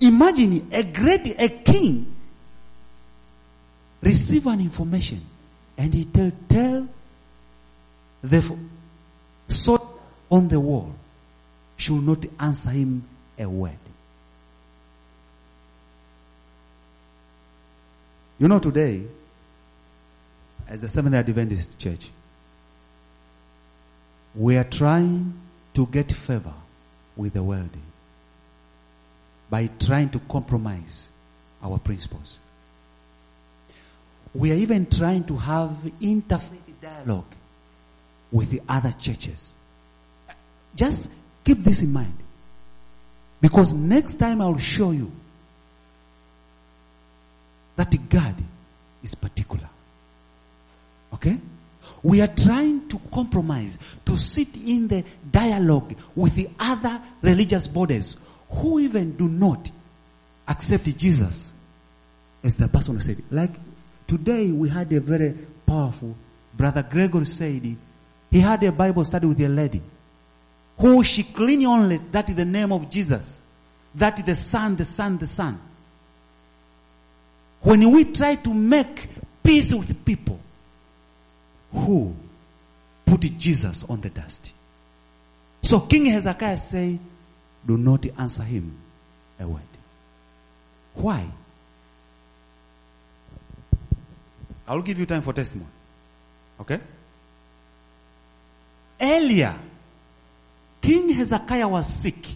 Imagine 0.00 0.68
a 0.72 0.82
great, 0.82 1.38
a 1.38 1.48
king 1.48 2.16
receive 4.02 4.46
an 4.46 4.60
information 4.60 5.20
and 5.76 5.92
he 5.92 6.04
tell, 6.06 6.32
tell 6.48 6.88
the 8.22 8.56
sword 9.48 9.82
on 10.30 10.48
the 10.48 10.58
wall 10.58 10.94
should 11.76 12.02
not 12.02 12.24
answer 12.38 12.70
him 12.70 13.04
a 13.38 13.48
word. 13.48 13.76
You 18.40 18.48
know 18.48 18.58
today, 18.58 19.02
as 20.66 20.80
the 20.80 20.88
Seventh-day 20.88 21.18
Adventist 21.18 21.78
Church, 21.78 22.08
we 24.34 24.56
are 24.56 24.64
trying 24.64 25.34
to 25.74 25.86
get 25.86 26.10
favor 26.10 26.54
with 27.16 27.34
the 27.34 27.42
world 27.42 27.68
by 29.50 29.68
trying 29.78 30.08
to 30.10 30.18
compromise 30.20 31.10
our 31.62 31.78
principles. 31.78 32.38
We 34.32 34.52
are 34.52 34.56
even 34.56 34.86
trying 34.86 35.24
to 35.24 35.36
have 35.36 35.72
interfaith 36.00 36.80
dialogue 36.80 37.26
with 38.32 38.50
the 38.50 38.62
other 38.66 38.92
churches. 38.92 39.52
Just 40.74 41.10
keep 41.44 41.58
this 41.58 41.82
in 41.82 41.92
mind. 41.92 42.16
Because 43.42 43.74
next 43.74 44.18
time 44.18 44.40
I 44.40 44.46
will 44.46 44.56
show 44.56 44.92
you 44.92 45.12
that 47.80 48.10
God 48.10 48.34
is 49.02 49.14
particular. 49.14 49.66
Okay? 51.14 51.38
We 52.02 52.20
are 52.20 52.26
trying 52.26 52.86
to 52.88 53.00
compromise, 53.10 53.78
to 54.04 54.18
sit 54.18 54.54
in 54.58 54.86
the 54.86 55.02
dialogue 55.30 55.94
with 56.14 56.34
the 56.34 56.50
other 56.58 57.00
religious 57.22 57.66
bodies 57.66 58.18
who 58.50 58.80
even 58.80 59.16
do 59.16 59.26
not 59.28 59.70
accept 60.46 60.94
Jesus 60.98 61.54
as 62.44 62.54
the 62.56 62.68
person 62.68 62.96
who 62.96 63.00
said. 63.00 63.22
Like 63.30 63.52
today 64.06 64.50
we 64.50 64.68
had 64.68 64.92
a 64.92 65.00
very 65.00 65.34
powerful 65.64 66.14
brother 66.52 66.82
Gregory 66.82 67.24
said 67.24 67.76
he 68.30 68.40
had 68.40 68.62
a 68.62 68.72
Bible 68.72 69.04
study 69.04 69.26
with 69.26 69.40
a 69.40 69.48
lady 69.48 69.80
who 70.76 71.02
she 71.02 71.22
clean 71.22 71.64
only, 71.64 71.96
that 72.12 72.28
is 72.28 72.34
the 72.34 72.44
name 72.44 72.72
of 72.72 72.90
Jesus. 72.90 73.40
That 73.94 74.18
is 74.18 74.24
the 74.26 74.34
Son, 74.34 74.76
the 74.76 74.84
Son, 74.84 75.16
the 75.16 75.26
Son. 75.26 75.58
When 77.62 77.90
we 77.90 78.04
try 78.04 78.36
to 78.36 78.54
make 78.54 79.08
peace 79.42 79.72
with 79.72 80.04
people 80.04 80.40
who 81.72 82.14
put 83.04 83.20
Jesus 83.38 83.84
on 83.88 84.00
the 84.00 84.08
dust. 84.08 84.52
So 85.62 85.80
King 85.80 86.06
Hezekiah 86.06 86.56
say, 86.56 86.98
do 87.66 87.76
not 87.76 88.06
answer 88.18 88.42
him 88.42 88.76
a 89.38 89.46
word. 89.46 89.62
Why? 90.94 91.26
I 94.66 94.74
will 94.74 94.82
give 94.82 94.98
you 94.98 95.06
time 95.06 95.22
for 95.22 95.32
testimony. 95.32 95.70
Okay? 96.60 96.80
Earlier, 99.00 99.56
King 100.80 101.10
Hezekiah 101.10 101.68
was 101.68 101.92
sick. 101.92 102.26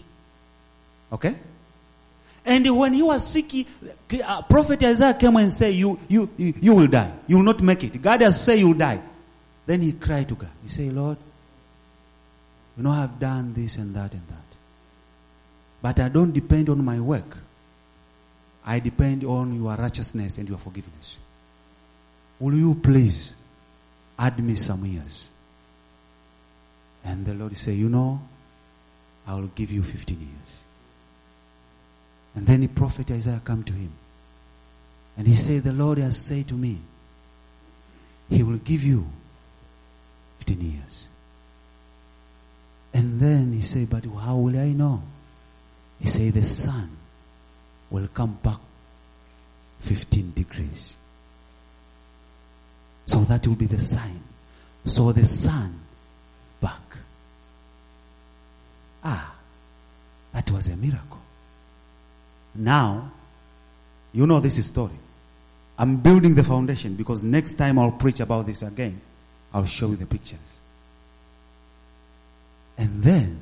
Okay? 1.11 1.35
And 2.45 2.77
when 2.77 2.93
he 2.93 3.01
was 3.01 3.27
sick, 3.27 3.67
uh, 4.23 4.41
Prophet 4.43 4.83
Isaiah 4.83 5.15
came 5.15 5.35
and 5.37 5.51
said, 5.51 5.73
you, 5.73 5.99
you, 6.07 6.29
you, 6.37 6.53
you 6.61 6.75
will 6.75 6.87
die. 6.87 7.11
You 7.25 7.37
will 7.37 7.43
not 7.43 7.59
make 7.61 7.83
it. 7.83 7.99
God 7.99 8.21
has 8.21 8.39
said 8.39 8.59
you 8.59 8.67
will 8.67 8.75
die. 8.75 9.01
Then 9.65 9.81
he 9.81 9.93
cried 9.93 10.29
to 10.29 10.35
God. 10.35 10.51
He 10.61 10.69
said, 10.69 10.93
Lord, 10.93 11.17
you 12.77 12.83
know 12.83 12.91
I've 12.91 13.19
done 13.19 13.53
this 13.55 13.77
and 13.77 13.95
that 13.95 14.13
and 14.13 14.27
that. 14.27 14.45
But 15.81 15.99
I 15.99 16.09
don't 16.09 16.31
depend 16.31 16.69
on 16.69 16.85
my 16.85 16.99
work. 16.99 17.37
I 18.63 18.79
depend 18.79 19.23
on 19.23 19.55
your 19.55 19.75
righteousness 19.75 20.37
and 20.37 20.47
your 20.47 20.57
forgiveness. 20.59 21.17
Will 22.39 22.53
you 22.55 22.75
please 22.75 23.33
add 24.19 24.37
me 24.43 24.55
some 24.55 24.85
years? 24.85 25.29
And 27.03 27.25
the 27.25 27.33
Lord 27.33 27.55
said, 27.57 27.75
You 27.75 27.89
know, 27.89 28.19
I 29.27 29.35
will 29.35 29.49
give 29.55 29.71
you 29.71 29.83
15 29.83 30.19
years. 30.19 30.64
And 32.35 32.45
then 32.45 32.61
the 32.61 32.67
prophet 32.67 33.09
Isaiah 33.11 33.41
come 33.43 33.63
to 33.63 33.73
him. 33.73 33.91
And 35.17 35.27
he 35.27 35.35
said, 35.35 35.63
The 35.63 35.71
Lord 35.71 35.97
has 35.97 36.17
said 36.17 36.47
to 36.49 36.53
me, 36.53 36.79
He 38.29 38.43
will 38.43 38.57
give 38.57 38.83
you 38.83 39.07
15 40.39 40.71
years. 40.71 41.07
And 42.93 43.19
then 43.19 43.53
he 43.53 43.61
said, 43.61 43.89
But 43.89 44.05
how 44.05 44.35
will 44.35 44.57
I 44.57 44.67
know? 44.67 45.01
He 45.99 46.07
said, 46.07 46.33
The 46.33 46.43
sun 46.43 46.89
will 47.89 48.07
come 48.13 48.37
back 48.43 48.59
15 49.81 50.33
degrees. 50.33 50.93
So 53.05 53.19
that 53.21 53.47
will 53.47 53.55
be 53.55 53.67
the 53.67 53.79
sign. 53.79 54.21
So 54.83 55.11
the 55.11 55.25
sun 55.25 55.79
back. 56.59 56.81
Ah, 59.03 59.35
that 60.33 60.49
was 60.51 60.67
a 60.67 60.75
miracle. 60.75 61.19
Now, 62.55 63.11
you 64.13 64.25
know 64.25 64.39
this 64.39 64.63
story. 64.65 64.97
I'm 65.77 65.97
building 65.97 66.35
the 66.35 66.43
foundation 66.43 66.95
because 66.95 67.21
next 67.21 67.55
time 67.55 67.77
I'll 67.77 67.91
preach 67.91 68.21
about 68.21 68.45
this 68.45 68.61
again. 68.61 69.01
I'll 69.53 69.65
show 69.65 69.89
you 69.89 69.97
the 69.97 70.05
pictures. 70.05 70.39
And 72.77 73.03
then, 73.03 73.39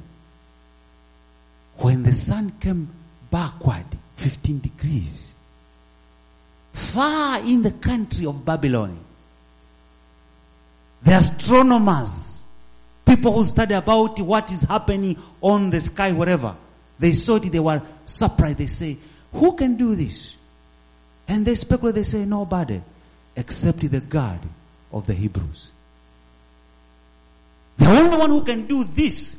when 1.78 2.04
the 2.04 2.14
sun 2.14 2.54
came 2.60 2.90
backward 3.32 3.86
15 4.18 4.60
degrees, 4.60 5.34
far 6.74 7.40
in 7.40 7.64
the 7.64 7.72
country 7.72 8.26
of 8.26 8.44
Babylon, 8.44 8.98
the 11.04 11.18
astronomers, 11.18 12.44
people 13.06 13.34
who 13.34 13.46
study 13.46 13.74
about 13.74 14.20
what 14.20 14.52
is 14.52 14.62
happening 14.62 15.22
on 15.42 15.70
the 15.70 15.82
sky, 15.82 16.12
wherever, 16.12 16.56
they 17.04 17.12
saw 17.12 17.36
it, 17.36 17.52
they 17.52 17.60
were 17.60 17.82
surprised. 18.06 18.60
They 18.60 18.68
say, 18.68 18.98
who 19.34 19.58
can 19.58 19.76
do 19.76 19.94
this? 19.94 20.38
And 21.28 21.46
they 21.46 21.56
speculate, 21.56 21.96
they 21.96 22.04
say, 22.04 22.24
nobody 22.24 22.82
except 23.36 23.80
the 23.82 24.00
God 24.00 24.40
of 24.90 25.06
the 25.06 25.14
Hebrews. 25.14 25.72
The 27.78 27.90
only 27.90 28.18
one 28.18 28.30
who 28.30 28.44
can 28.46 28.68
do 28.68 28.86
this, 28.86 29.36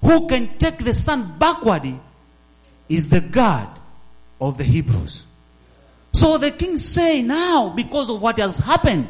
who 0.00 0.28
can 0.28 0.58
take 0.58 0.78
the 0.78 0.92
sun 0.92 1.36
backward, 1.40 1.92
is 2.88 3.08
the 3.08 3.20
God 3.20 3.68
of 4.40 4.56
the 4.56 4.62
Hebrews. 4.62 5.26
So 6.12 6.38
the 6.38 6.52
king 6.52 6.76
say 6.76 7.20
now, 7.20 7.70
because 7.70 8.10
of 8.10 8.22
what 8.22 8.38
has 8.38 8.58
happened, 8.58 9.08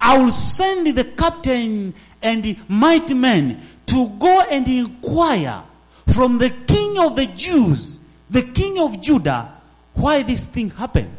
I 0.00 0.18
will 0.18 0.32
send 0.32 0.96
the 0.96 1.04
captain 1.04 1.94
and 2.20 2.42
the 2.42 2.58
mighty 2.66 3.14
men 3.14 3.62
to 3.86 4.08
go 4.08 4.40
and 4.40 4.66
inquire 4.66 5.62
from 6.12 6.38
the 6.38 6.50
king 6.50 6.98
of 6.98 7.16
the 7.16 7.26
Jews, 7.26 7.98
the 8.30 8.42
king 8.42 8.78
of 8.78 9.00
Judah, 9.00 9.52
why 9.94 10.22
this 10.22 10.44
thing 10.44 10.70
happened. 10.70 11.16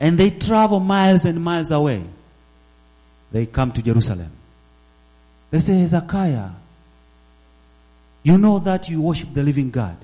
And 0.00 0.18
they 0.18 0.30
travel 0.30 0.80
miles 0.80 1.24
and 1.24 1.42
miles 1.42 1.70
away. 1.70 2.02
They 3.32 3.46
come 3.46 3.72
to 3.72 3.82
Jerusalem. 3.82 4.30
They 5.50 5.60
say, 5.60 5.78
Hezekiah, 5.78 6.50
you 8.22 8.38
know 8.38 8.58
that 8.58 8.88
you 8.88 9.00
worship 9.00 9.32
the 9.32 9.42
living 9.42 9.70
God. 9.70 9.96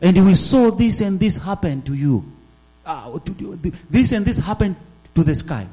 And 0.00 0.24
we 0.24 0.34
saw 0.34 0.70
this 0.70 1.00
and 1.00 1.20
this 1.20 1.36
happen 1.36 1.82
to 1.82 1.94
you. 1.94 2.24
Uh, 2.84 3.18
to, 3.18 3.34
to, 3.34 3.72
this 3.88 4.10
and 4.12 4.26
this 4.26 4.38
happened 4.38 4.76
to 5.14 5.22
the 5.22 5.34
sky. 5.34 5.66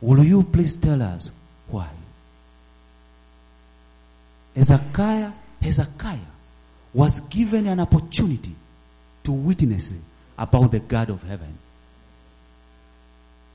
Will 0.00 0.22
you 0.22 0.42
please 0.44 0.76
tell 0.76 1.02
us 1.02 1.30
why? 1.68 1.88
Hezekiah, 4.58 5.30
Hezekiah 5.62 6.18
was 6.92 7.20
given 7.20 7.68
an 7.68 7.78
opportunity 7.78 8.56
to 9.22 9.30
witness 9.30 9.94
about 10.36 10.72
the 10.72 10.80
God 10.80 11.10
of 11.10 11.22
heaven. 11.22 11.56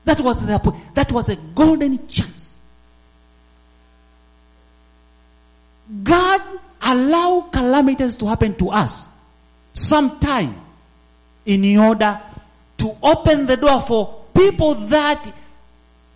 That 0.06 0.20
was 0.22 0.46
the, 0.46 0.74
that 0.94 1.12
was 1.12 1.28
a 1.28 1.36
golden 1.36 2.08
chance. 2.08 2.54
God 6.02 6.40
allow 6.80 7.42
calamities 7.52 8.14
to 8.14 8.26
happen 8.26 8.54
to 8.56 8.70
us 8.70 9.06
sometime 9.74 10.58
in 11.44 11.78
order 11.78 12.18
to 12.78 12.96
open 13.02 13.44
the 13.44 13.58
door 13.58 13.82
for 13.82 14.22
people 14.34 14.74
that 14.86 15.30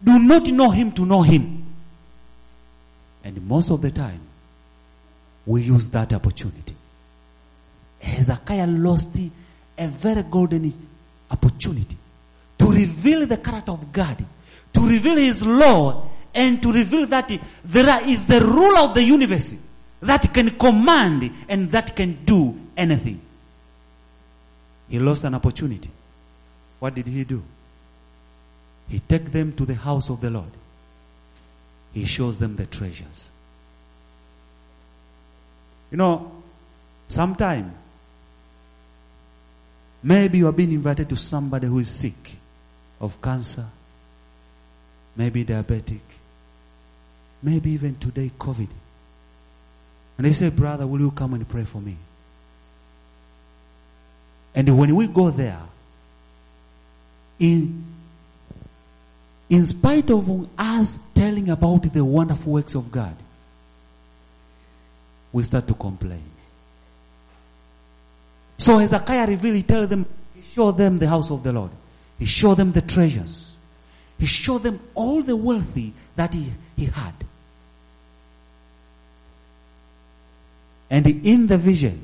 do 0.02 0.18
not 0.18 0.46
know 0.46 0.70
him 0.70 0.92
to 0.92 1.04
know 1.04 1.20
him. 1.20 1.66
And 3.22 3.46
most 3.46 3.70
of 3.70 3.82
the 3.82 3.90
time, 3.90 4.20
we 5.48 5.62
use 5.62 5.88
that 5.88 6.12
opportunity. 6.12 6.74
Hezekiah 8.00 8.66
lost 8.66 9.08
a 9.78 9.86
very 9.86 10.22
golden 10.22 10.72
opportunity 11.30 11.96
to 12.58 12.70
reveal 12.70 13.26
the 13.26 13.38
character 13.38 13.72
of 13.72 13.90
God, 13.90 14.22
to 14.74 14.80
reveal 14.80 15.16
his 15.16 15.42
law, 15.42 16.06
and 16.34 16.62
to 16.62 16.70
reveal 16.70 17.06
that 17.06 17.32
there 17.64 18.04
is 18.04 18.26
the 18.26 18.42
ruler 18.42 18.80
of 18.80 18.94
the 18.94 19.02
universe 19.02 19.54
that 20.02 20.32
can 20.34 20.50
command 20.50 21.30
and 21.48 21.72
that 21.72 21.96
can 21.96 22.24
do 22.26 22.54
anything. 22.76 23.18
He 24.90 24.98
lost 24.98 25.24
an 25.24 25.34
opportunity. 25.34 25.90
What 26.78 26.94
did 26.94 27.06
he 27.06 27.24
do? 27.24 27.42
He 28.90 28.98
took 28.98 29.24
them 29.32 29.54
to 29.54 29.64
the 29.64 29.74
house 29.74 30.10
of 30.10 30.20
the 30.20 30.28
Lord. 30.28 30.50
He 31.94 32.04
shows 32.04 32.38
them 32.38 32.56
the 32.56 32.66
treasures. 32.66 33.30
You 35.90 35.96
know, 35.96 36.32
sometime, 37.08 37.74
maybe 40.02 40.38
you 40.38 40.46
have 40.46 40.56
been 40.56 40.72
invited 40.72 41.08
to 41.08 41.16
somebody 41.16 41.66
who 41.66 41.78
is 41.78 41.88
sick 41.88 42.32
of 43.00 43.20
cancer, 43.22 43.64
maybe 45.16 45.44
diabetic, 45.44 46.00
maybe 47.42 47.70
even 47.70 47.96
today 47.96 48.30
COVID. 48.38 48.68
And 50.18 50.26
they 50.26 50.32
say, 50.32 50.50
brother, 50.50 50.86
will 50.86 51.00
you 51.00 51.10
come 51.12 51.34
and 51.34 51.48
pray 51.48 51.64
for 51.64 51.80
me? 51.80 51.96
And 54.54 54.76
when 54.76 54.94
we 54.96 55.06
go 55.06 55.30
there, 55.30 55.60
in, 57.38 57.84
in 59.48 59.66
spite 59.66 60.10
of 60.10 60.48
us 60.58 60.98
telling 61.14 61.48
about 61.48 61.92
the 61.92 62.04
wonderful 62.04 62.54
works 62.54 62.74
of 62.74 62.90
God, 62.90 63.14
we 65.32 65.42
start 65.42 65.66
to 65.68 65.74
complain. 65.74 66.22
So 68.56 68.78
Hezekiah 68.78 69.26
revealed, 69.26 69.56
he 69.56 69.62
tell 69.62 69.86
them, 69.86 70.06
he 70.34 70.42
showed 70.42 70.76
them 70.76 70.98
the 70.98 71.08
house 71.08 71.30
of 71.30 71.42
the 71.42 71.52
Lord. 71.52 71.70
He 72.18 72.26
showed 72.26 72.56
them 72.56 72.72
the 72.72 72.82
treasures. 72.82 73.52
He 74.18 74.26
showed 74.26 74.64
them 74.64 74.80
all 74.94 75.22
the 75.22 75.36
wealthy 75.36 75.92
that 76.16 76.34
he, 76.34 76.52
he 76.76 76.86
had. 76.86 77.14
And 80.90 81.06
in 81.06 81.46
the 81.46 81.56
vision, 81.56 82.00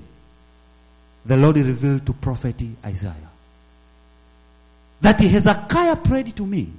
the 1.27 1.37
Lord 1.37 1.57
revealed 1.57 2.07
to 2.07 2.13
prophet 2.13 2.63
Isaiah 2.85 3.31
that 5.01 5.21
Hezekiah 5.21 5.97
prayed 5.97 6.35
to 6.37 6.47
me 6.47 6.73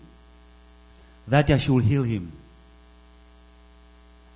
that 1.28 1.50
I 1.52 1.58
should 1.58 1.84
heal 1.84 2.04
him. 2.04 2.32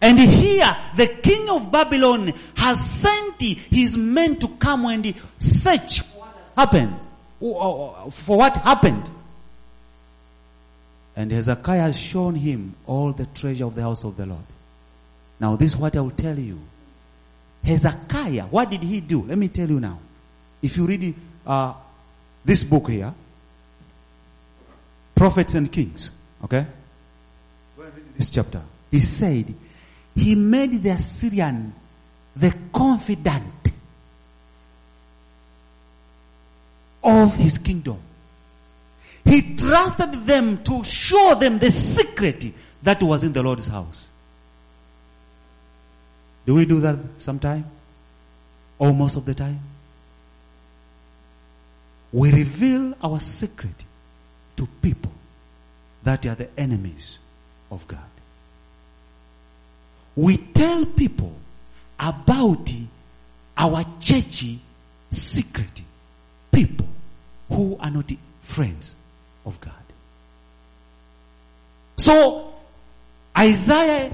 And 0.10 0.18
here, 0.18 0.76
the 0.96 1.06
king 1.06 1.48
of 1.52 1.72
Babylon 1.72 2.34
has 2.56 2.84
sent 2.84 3.40
his 3.40 3.96
men 3.96 4.40
to 4.40 4.48
come 4.48 4.88
and 4.88 5.14
search 5.38 6.00
what 6.00 6.36
happened, 6.58 6.96
for 7.40 8.38
what 8.40 8.58
happened. 8.58 9.08
And 11.16 11.32
Hezekiah 11.32 11.82
has 11.82 11.96
shown 11.96 12.34
him 12.34 12.74
all 12.88 13.14
the 13.14 13.28
treasure 13.28 13.66
of 13.66 13.76
the 13.76 13.84
house 13.84 14.04
of 14.04 14.18
the 14.18 14.26
Lord. 14.26 14.42
Now, 15.40 15.56
this 15.58 15.74
is 15.74 15.78
what 15.78 15.96
I 15.96 16.02
will 16.02 16.10
tell 16.10 16.40
you. 16.40 16.60
Hezekiah, 17.64 18.46
what 18.46 18.72
did 18.72 18.82
he 18.82 19.02
do? 19.02 19.22
Let 19.22 19.38
me 19.38 19.48
tell 19.50 19.70
you 19.70 19.80
now. 19.80 20.00
If 20.64 20.76
you 20.76 20.88
read 20.88 21.14
uh, 21.46 21.76
this 22.44 22.64
book 22.64 22.90
here, 22.90 23.14
Prophets 25.14 25.54
and 25.54 25.72
Kings, 25.72 26.10
okay? 26.46 26.66
This 28.18 28.32
chapter. 28.32 28.64
He 28.90 29.02
said, 29.02 29.54
he 30.16 30.36
made 30.36 30.84
the 30.84 30.90
Assyrian 30.92 31.74
the 32.36 32.54
confidant 32.74 33.72
of 37.04 37.34
his 37.36 37.58
kingdom. 37.58 38.00
He 39.26 39.56
trusted 39.56 40.26
them 40.26 40.64
to 40.64 40.84
show 40.84 41.36
them 41.36 41.60
the 41.60 41.72
secret 41.72 42.46
that 42.84 43.02
was 43.02 43.24
in 43.24 43.34
the 43.34 43.44
Lord's 43.44 43.68
house. 43.68 44.08
Do 46.46 46.56
we 46.56 46.66
do 46.66 46.80
that 46.82 46.98
sometime? 47.20 47.66
Or 48.78 48.94
most 48.94 49.16
of 49.16 49.26
the 49.26 49.36
time? 49.36 49.60
We 52.12 52.32
reveal 52.32 52.96
our 53.04 53.20
secret 53.20 53.76
to 54.58 54.68
people 54.82 55.12
that 56.04 56.26
are 56.26 56.36
the 56.36 56.50
enemies 56.58 57.18
of 57.70 57.88
God. 57.88 58.09
We 60.20 60.36
tell 60.36 60.86
people 60.86 61.34
about 61.98 62.70
our 63.58 63.86
churchy 64.02 64.60
secret. 65.10 65.82
People 66.52 66.88
who 67.48 67.78
are 67.80 67.90
not 67.90 68.12
friends 68.42 68.96
of 69.46 69.62
God. 69.62 69.72
So, 71.96 72.54
Isaiah, 73.38 74.14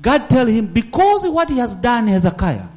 God 0.00 0.30
tell 0.30 0.46
him, 0.46 0.68
because 0.68 1.26
what 1.26 1.50
he 1.50 1.58
has 1.58 1.74
done 1.74 2.06
Hezekiah, 2.06 2.68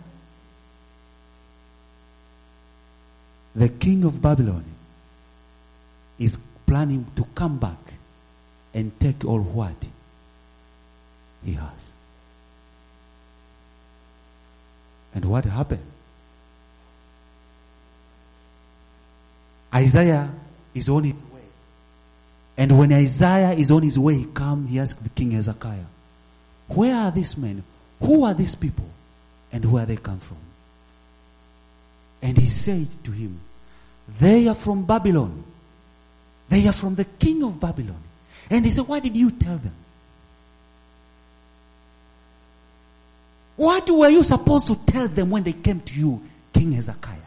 the 3.56 3.70
king 3.70 4.04
of 4.04 4.20
Babylon 4.20 4.66
is 6.18 6.40
planning 6.66 7.06
to 7.18 7.24
come 7.36 7.60
back 7.60 7.94
and 8.74 9.00
take 9.00 9.24
all 9.26 9.42
what 9.42 9.76
he 11.46 11.54
has. 11.54 11.83
And 15.16 15.26
what 15.26 15.46
happened? 15.46 15.86
Isaiah 19.74 20.30
is 20.74 20.90
on 20.90 21.04
his 21.04 21.14
way. 21.14 21.42
And 22.58 22.78
when 22.78 22.94
Isaiah 22.94 23.54
is 23.54 23.72
on 23.72 23.82
his 23.82 23.98
way, 23.98 24.16
he 24.16 24.26
comes, 24.26 24.70
he 24.70 24.80
asks 24.80 25.00
the 25.02 25.10
king 25.10 25.32
Hezekiah, 25.32 25.86
where 26.68 26.96
are 26.96 27.12
these 27.12 27.36
men? 27.38 27.64
Who 28.00 28.24
are 28.24 28.34
these 28.34 28.56
people? 28.56 28.86
And 29.52 29.72
where 29.72 29.86
they 29.86 29.96
come 29.96 30.20
from? 30.20 30.38
And 32.22 32.38
he 32.38 32.50
said 32.50 32.88
to 33.04 33.12
him, 33.12 33.40
they 34.20 34.48
are 34.48 34.56
from 34.56 34.86
Babylon. 34.86 35.44
They 36.50 36.68
are 36.68 36.74
from 36.74 36.96
the 36.96 37.06
king 37.06 37.44
of 37.44 37.60
Babylon. 37.60 38.02
And 38.50 38.66
he 38.66 38.72
said, 38.72 38.88
why 38.88 39.00
did 39.00 39.16
you 39.16 39.32
tell 39.32 39.58
them? 39.58 39.74
What 43.56 43.90
were 43.90 44.10
you 44.10 44.24
supposed 44.24 44.68
to 44.68 44.76
tell 44.76 45.08
them 45.08 45.30
when 45.30 45.44
they 45.44 45.54
came 45.54 45.82
to 45.82 45.94
you, 45.94 46.22
King 46.54 46.72
Hezekiah? 46.72 47.18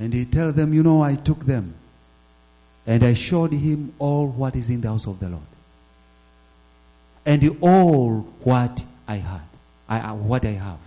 And 0.00 0.14
he 0.14 0.24
tell 0.24 0.52
them, 0.52 0.72
you 0.72 0.82
know, 0.82 1.02
I 1.02 1.16
took 1.16 1.44
them 1.44 1.74
and 2.86 3.02
I 3.02 3.12
showed 3.12 3.52
him 3.52 3.92
all 3.98 4.26
what 4.26 4.56
is 4.56 4.70
in 4.70 4.80
the 4.80 4.88
house 4.88 5.06
of 5.06 5.20
the 5.20 5.28
Lord. 5.28 5.42
And 7.26 7.58
all 7.60 8.20
what 8.42 8.82
I 9.06 9.16
had, 9.16 9.42
I, 9.88 10.12
what 10.12 10.46
I 10.46 10.52
have. 10.52 10.78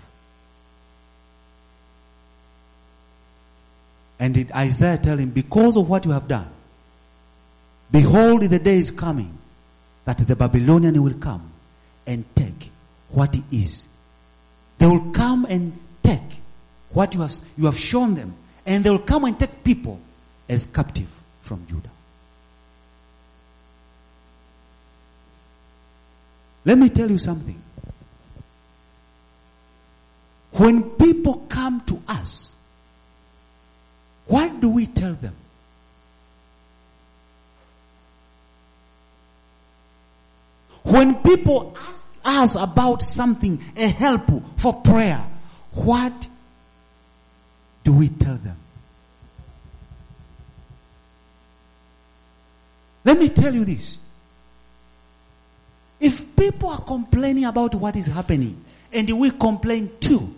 And 4.20 4.52
Isaiah 4.52 4.98
tell 4.98 5.18
him, 5.18 5.30
because 5.30 5.76
of 5.76 5.90
what 5.90 6.06
you 6.06 6.12
have 6.12 6.28
done, 6.28 6.48
behold 7.92 8.42
the 8.42 8.60
day 8.60 8.78
is 8.78 8.92
coming 8.92 9.38
that 10.06 10.18
the 10.18 10.36
Babylonian 10.36 11.02
will 11.04 11.16
come 11.16 11.52
and 12.06 12.24
take 12.36 12.72
what 13.10 13.36
is. 13.52 13.88
They 14.78 14.88
will 14.88 15.12
come 15.12 15.46
and 15.46 15.78
take 16.04 16.20
what 16.92 17.14
you 17.14 17.22
have, 17.22 17.36
you 17.58 17.66
have 17.66 17.78
shown 17.78 18.16
them. 18.16 18.36
And 18.66 18.84
they 18.84 18.90
will 18.90 19.00
come 19.00 19.26
and 19.26 19.40
take 19.40 19.64
people 19.64 20.00
as 20.48 20.66
captive 20.66 21.08
from 21.42 21.66
Judah. 21.68 21.90
Let 26.64 26.78
me 26.78 26.90
tell 26.90 27.10
you 27.10 27.18
something. 27.18 27.60
When 30.52 30.92
people 30.92 31.46
come 31.50 31.82
to 31.88 32.02
us, 32.08 32.56
what 34.28 34.62
do 34.62 34.70
we 34.70 34.86
tell 34.86 35.14
them? 35.14 35.36
When 40.84 41.16
people 41.22 41.76
ask 41.78 42.06
us 42.24 42.56
about 42.56 43.02
something, 43.02 43.64
a 43.76 43.88
help 43.88 44.30
for 44.58 44.82
prayer, 44.82 45.24
what 45.74 46.28
do 47.84 47.94
we 47.94 48.10
tell 48.10 48.36
them? 48.36 48.58
Let 53.04 53.18
me 53.18 53.30
tell 53.30 53.54
you 53.54 53.66
this. 53.66 53.98
If 56.00 56.36
people 56.36 56.70
are 56.70 56.82
complaining 56.82 57.46
about 57.46 57.76
what 57.76 57.96
is 57.96 58.08
happening, 58.08 58.64
and 58.92 59.10
we 59.20 59.32
complain 59.32 59.90
too, 60.00 60.34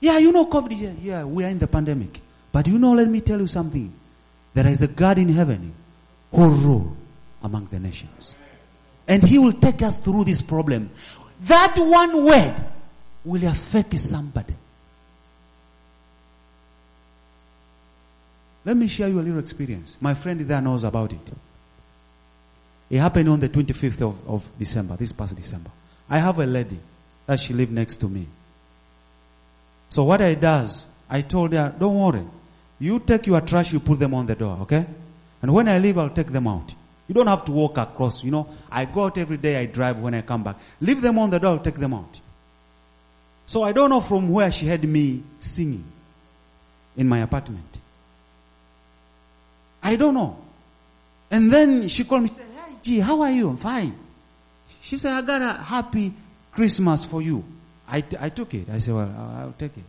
yeah, 0.00 0.18
you 0.18 0.30
know 0.30 0.46
COVID, 0.46 0.96
yeah, 1.02 1.24
we 1.24 1.44
are 1.44 1.48
in 1.48 1.58
the 1.58 1.66
pandemic. 1.66 2.20
But 2.52 2.68
you 2.68 2.78
know, 2.78 2.92
let 2.92 3.08
me 3.08 3.20
tell 3.20 3.40
you 3.40 3.46
something. 3.46 3.92
There 4.54 4.66
is 4.66 4.80
a 4.82 4.88
God 4.88 5.18
in 5.18 5.28
heaven 5.28 5.72
who 6.32 6.48
rule 6.48 6.96
among 7.46 7.68
the 7.70 7.78
nations. 7.78 8.34
And 9.08 9.22
he 9.22 9.38
will 9.38 9.54
take 9.54 9.80
us 9.82 9.98
through 9.98 10.24
this 10.24 10.42
problem. 10.42 10.90
That 11.42 11.76
one 11.78 12.24
word 12.24 12.64
will 13.24 13.44
affect 13.44 13.98
somebody. 13.98 14.54
Let 18.64 18.76
me 18.76 18.88
share 18.88 19.08
you 19.08 19.20
a 19.20 19.22
little 19.22 19.38
experience. 19.38 19.96
My 20.00 20.14
friend 20.14 20.40
there 20.40 20.60
knows 20.60 20.82
about 20.82 21.12
it. 21.12 21.30
It 22.90 22.98
happened 22.98 23.28
on 23.28 23.40
the 23.40 23.48
25th 23.48 24.02
of, 24.02 24.28
of 24.28 24.44
December, 24.58 24.96
this 24.96 25.12
past 25.12 25.36
December. 25.36 25.70
I 26.10 26.18
have 26.18 26.38
a 26.38 26.46
lady 26.46 26.78
that 27.26 27.38
she 27.38 27.52
lived 27.54 27.72
next 27.72 27.96
to 27.96 28.08
me. 28.08 28.26
So 29.88 30.02
what 30.02 30.20
I 30.20 30.34
does, 30.34 30.86
I 31.08 31.22
told 31.22 31.52
her, 31.52 31.72
don't 31.78 31.94
worry. 31.96 32.24
You 32.80 32.98
take 32.98 33.26
your 33.28 33.40
trash, 33.40 33.72
you 33.72 33.80
put 33.80 34.00
them 34.00 34.14
on 34.14 34.26
the 34.26 34.34
door, 34.34 34.58
okay? 34.62 34.84
And 35.42 35.54
when 35.54 35.68
I 35.68 35.78
leave, 35.78 35.96
I'll 35.96 36.10
take 36.10 36.32
them 36.32 36.48
out. 36.48 36.74
You 37.08 37.14
don't 37.14 37.26
have 37.26 37.44
to 37.44 37.52
walk 37.52 37.78
across, 37.78 38.24
you 38.24 38.30
know. 38.30 38.48
I 38.70 38.84
go 38.84 39.04
out 39.04 39.18
every 39.18 39.36
day, 39.36 39.56
I 39.56 39.66
drive 39.66 39.98
when 39.98 40.14
I 40.14 40.22
come 40.22 40.42
back. 40.42 40.56
Leave 40.80 41.00
them 41.00 41.18
on 41.18 41.30
the 41.30 41.38
door, 41.38 41.58
take 41.58 41.76
them 41.76 41.94
out. 41.94 42.20
So 43.46 43.62
I 43.62 43.72
don't 43.72 43.90
know 43.90 44.00
from 44.00 44.28
where 44.30 44.50
she 44.50 44.66
had 44.66 44.82
me 44.82 45.22
singing 45.38 45.84
in 46.96 47.08
my 47.08 47.20
apartment. 47.20 47.78
I 49.82 49.94
don't 49.94 50.14
know. 50.14 50.36
And 51.30 51.50
then 51.50 51.88
she 51.88 52.04
called 52.04 52.22
me, 52.22 52.28
and 52.28 52.36
said, 52.36 52.46
Hey 52.66 52.74
G, 52.82 53.00
how 53.00 53.22
are 53.22 53.30
you? 53.30 53.50
I'm 53.50 53.56
fine. 53.56 53.96
She 54.82 54.96
said, 54.96 55.12
I 55.12 55.20
got 55.22 55.42
a 55.42 55.62
happy 55.62 56.12
Christmas 56.52 57.04
for 57.04 57.22
you. 57.22 57.44
I, 57.88 58.00
t- 58.00 58.16
I 58.18 58.28
took 58.30 58.52
it. 58.54 58.68
I 58.68 58.78
said, 58.78 58.94
well, 58.94 59.12
I'll, 59.38 59.54
take 59.56 59.76
it. 59.76 59.84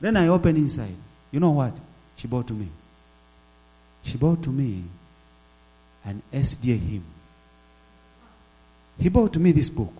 Then 0.00 0.16
I 0.16 0.28
opened 0.28 0.58
inside. 0.58 0.94
You 1.30 1.40
know 1.40 1.50
what? 1.50 1.72
She 2.16 2.28
brought 2.28 2.46
to 2.48 2.52
me. 2.52 2.68
She 4.02 4.16
brought 4.18 4.42
to 4.42 4.50
me 4.50 4.84
an 6.06 6.22
SDA 6.32 6.78
hymn. 6.78 7.04
He 8.98 9.08
bought 9.10 9.36
me 9.36 9.52
this 9.52 9.68
book, 9.68 9.92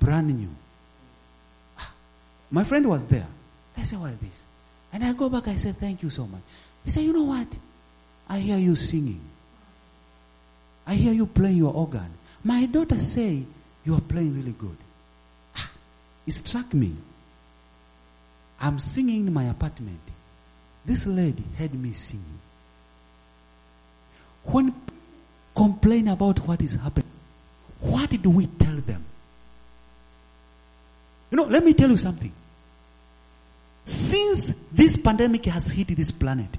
brand 0.00 0.36
new. 0.36 0.48
Ah, 1.78 1.92
my 2.50 2.64
friend 2.64 2.88
was 2.88 3.06
there. 3.06 3.26
I 3.76 3.84
said, 3.84 4.00
what 4.00 4.12
is 4.12 4.18
this? 4.18 4.42
And 4.92 5.04
I 5.04 5.12
go 5.12 5.28
back, 5.28 5.46
I 5.48 5.56
said, 5.56 5.78
thank 5.78 6.02
you 6.02 6.10
so 6.10 6.26
much. 6.26 6.40
He 6.84 6.90
said, 6.90 7.04
you 7.04 7.12
know 7.12 7.22
what? 7.22 7.46
I 8.28 8.38
hear 8.38 8.58
you 8.58 8.74
singing. 8.74 9.20
I 10.86 10.94
hear 10.94 11.12
you 11.12 11.26
playing 11.26 11.58
your 11.58 11.72
organ. 11.72 12.10
My 12.42 12.66
daughter 12.66 12.98
say 12.98 13.44
you 13.84 13.94
are 13.94 14.00
playing 14.00 14.34
really 14.34 14.52
good. 14.52 14.76
Ah, 15.56 15.70
it 16.26 16.32
struck 16.32 16.74
me. 16.74 16.94
I'm 18.60 18.78
singing 18.78 19.26
in 19.26 19.32
my 19.32 19.44
apartment. 19.44 20.00
This 20.84 21.06
lady 21.06 21.44
heard 21.58 21.74
me 21.74 21.92
singing. 21.92 22.40
When 24.44 24.74
complain 25.54 26.08
about 26.08 26.38
what 26.46 26.60
is 26.62 26.74
happening, 26.74 27.10
what 27.80 28.10
do 28.10 28.30
we 28.30 28.46
tell 28.46 28.76
them? 28.76 29.04
You 31.30 31.36
know, 31.36 31.44
let 31.44 31.64
me 31.64 31.72
tell 31.72 31.90
you 31.90 31.96
something. 31.96 32.32
Since 33.86 34.52
this 34.70 34.96
pandemic 34.96 35.46
has 35.46 35.66
hit 35.66 35.88
this 35.88 36.10
planet, 36.10 36.50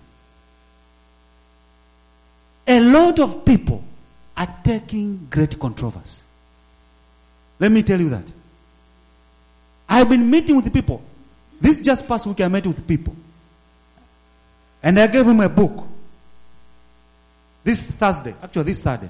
a 2.67 2.79
lot 2.79 3.19
of 3.19 3.45
people 3.45 3.83
are 4.35 4.55
taking 4.63 5.27
great 5.29 5.59
controversy. 5.59 6.21
Let 7.59 7.71
me 7.71 7.83
tell 7.83 7.99
you 7.99 8.09
that. 8.09 8.31
I've 9.87 10.09
been 10.09 10.29
meeting 10.29 10.55
with 10.55 10.73
people. 10.73 11.03
This 11.61 11.79
just 11.79 12.07
past 12.07 12.25
week 12.25 12.41
I 12.41 12.47
met 12.47 12.65
with 12.65 12.87
people. 12.87 13.15
And 14.81 14.99
I 14.99 15.07
gave 15.07 15.27
him 15.27 15.39
a 15.39 15.49
book. 15.49 15.87
This 17.63 17.83
Thursday, 17.85 18.35
actually 18.41 18.63
this 18.63 18.79
Thursday, 18.79 19.09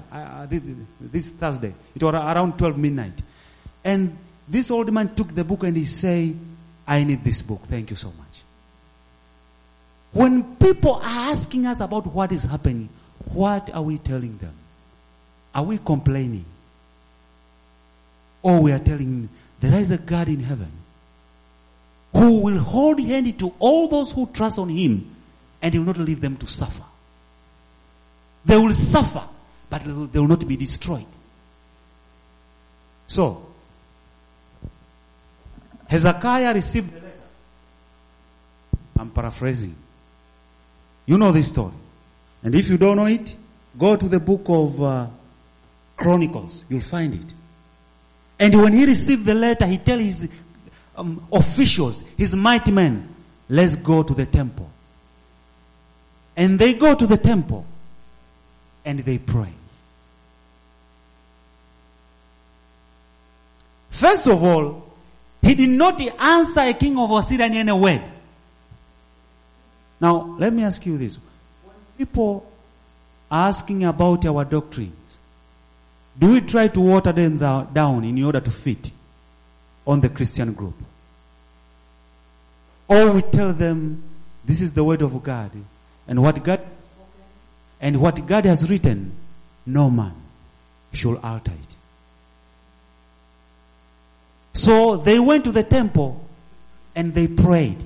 this, 1.00 1.28
Thursday, 1.28 1.74
it 1.94 2.02
was 2.02 2.14
around 2.14 2.56
12 2.56 2.78
midnight. 2.78 3.20
And 3.82 4.16
this 4.48 4.70
old 4.70 4.92
man 4.92 5.14
took 5.14 5.34
the 5.34 5.42
book 5.42 5.64
and 5.64 5.76
he 5.76 5.84
said, 5.86 6.36
I 6.86 7.02
need 7.02 7.24
this 7.24 7.42
book. 7.42 7.62
Thank 7.68 7.90
you 7.90 7.96
so 7.96 8.08
much. 8.08 8.42
When 10.12 10.56
people 10.56 10.94
are 10.94 11.32
asking 11.32 11.66
us 11.66 11.80
about 11.80 12.06
what 12.06 12.30
is 12.30 12.44
happening, 12.44 12.88
what 13.32 13.70
are 13.74 13.82
we 13.82 13.98
telling 13.98 14.38
them? 14.38 14.52
Are 15.52 15.64
we 15.64 15.78
complaining? 15.78 16.44
Or 18.42 18.60
we 18.60 18.72
are 18.72 18.78
telling 18.78 19.28
there 19.60 19.74
is 19.80 19.90
a 19.90 19.98
God 19.98 20.28
in 20.28 20.40
heaven 20.40 20.70
who 22.12 22.40
will 22.42 22.58
hold 22.58 23.00
hand 23.00 23.36
to 23.40 23.52
all 23.58 23.88
those 23.88 24.12
who 24.12 24.28
trust 24.32 24.58
on 24.58 24.68
him 24.68 25.10
and 25.60 25.74
he 25.74 25.80
will 25.80 25.86
not 25.86 25.96
leave 25.96 26.20
them 26.20 26.36
to 26.36 26.46
suffer. 26.46 26.84
They 28.44 28.56
will 28.56 28.72
suffer, 28.72 29.22
but 29.70 29.82
they 29.84 30.18
will 30.20 30.28
not 30.28 30.46
be 30.46 30.56
destroyed. 30.56 31.06
So, 33.06 33.46
Hezekiah 35.86 36.52
received 36.52 36.92
the 36.92 37.00
letter. 37.00 37.12
I'm 38.98 39.10
paraphrasing. 39.10 39.74
You 41.06 41.18
know 41.18 41.32
this 41.32 41.48
story. 41.48 41.72
And 42.42 42.54
if 42.54 42.68
you 42.68 42.78
don't 42.78 42.96
know 42.96 43.06
it, 43.06 43.34
go 43.78 43.96
to 43.96 44.08
the 44.08 44.20
book 44.20 44.42
of 44.48 44.82
uh, 44.82 45.06
Chronicles. 45.96 46.64
You'll 46.68 46.80
find 46.80 47.14
it. 47.14 47.34
And 48.38 48.60
when 48.60 48.72
he 48.72 48.84
received 48.84 49.24
the 49.26 49.34
letter, 49.34 49.66
he 49.66 49.78
tell 49.78 49.98
his 49.98 50.28
um, 50.96 51.26
officials, 51.32 52.02
his 52.16 52.34
mighty 52.34 52.72
men, 52.72 53.14
let's 53.48 53.76
go 53.76 54.02
to 54.02 54.14
the 54.14 54.26
temple. 54.26 54.70
And 56.36 56.58
they 56.58 56.74
go 56.74 56.94
to 56.94 57.06
the 57.06 57.16
temple 57.16 57.64
and 58.84 58.98
they 59.00 59.18
pray. 59.18 59.52
First 63.90 64.26
of 64.26 64.42
all, 64.42 64.92
he 65.40 65.54
did 65.54 65.70
not 65.70 66.00
answer 66.00 66.60
a 66.60 66.74
king 66.74 66.98
of 66.98 67.10
Assyria 67.10 67.46
in 67.46 67.54
any 67.54 67.72
word. 67.72 68.02
Now, 70.00 70.36
let 70.38 70.52
me 70.52 70.64
ask 70.64 70.84
you 70.84 70.98
this. 70.98 71.16
When 71.64 71.76
people 71.96 72.50
are 73.30 73.48
asking 73.48 73.84
about 73.84 74.26
our 74.26 74.44
doctrines, 74.44 74.96
do 76.18 76.32
we 76.32 76.40
try 76.40 76.68
to 76.68 76.80
water 76.80 77.12
them 77.12 77.38
down 77.38 78.04
in 78.04 78.22
order 78.22 78.40
to 78.40 78.50
fit 78.50 78.90
on 79.86 80.00
the 80.00 80.08
Christian 80.08 80.52
group? 80.52 80.74
Or 82.88 83.12
we 83.12 83.22
tell 83.22 83.52
them, 83.52 84.02
this 84.44 84.60
is 84.60 84.72
the 84.72 84.84
word 84.84 85.02
of 85.02 85.22
God, 85.22 85.50
and 86.06 86.22
what 86.22 86.42
God 86.42 86.60
and 87.84 88.00
what 88.00 88.26
God 88.26 88.46
has 88.46 88.70
written, 88.70 89.12
no 89.66 89.90
man 89.90 90.14
shall 90.94 91.18
alter 91.18 91.52
it. 91.52 91.76
So 94.54 94.96
they 94.96 95.18
went 95.18 95.44
to 95.44 95.52
the 95.52 95.62
temple 95.62 96.26
and 96.96 97.12
they 97.12 97.26
prayed. 97.26 97.84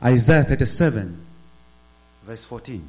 Isaiah 0.00 0.44
37, 0.44 1.26
verse 2.24 2.44
14. 2.44 2.88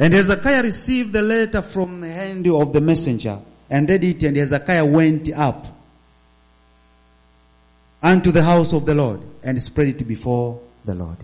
And 0.00 0.12
Hezekiah 0.12 0.64
received 0.64 1.12
the 1.12 1.22
letter 1.22 1.62
from 1.62 2.00
the 2.00 2.10
hand 2.10 2.48
of 2.48 2.72
the 2.72 2.80
messenger 2.80 3.38
and 3.70 3.88
read 3.88 4.04
it, 4.04 4.22
and 4.22 4.36
Hezekiah 4.36 4.84
went 4.84 5.30
up 5.32 5.66
unto 8.02 8.30
the 8.30 8.42
house 8.42 8.72
of 8.72 8.84
the 8.84 8.94
Lord 8.94 9.20
and 9.42 9.60
spread 9.62 9.88
it 9.88 10.06
before 10.06 10.60
the 10.84 10.94
Lord. 10.94 11.16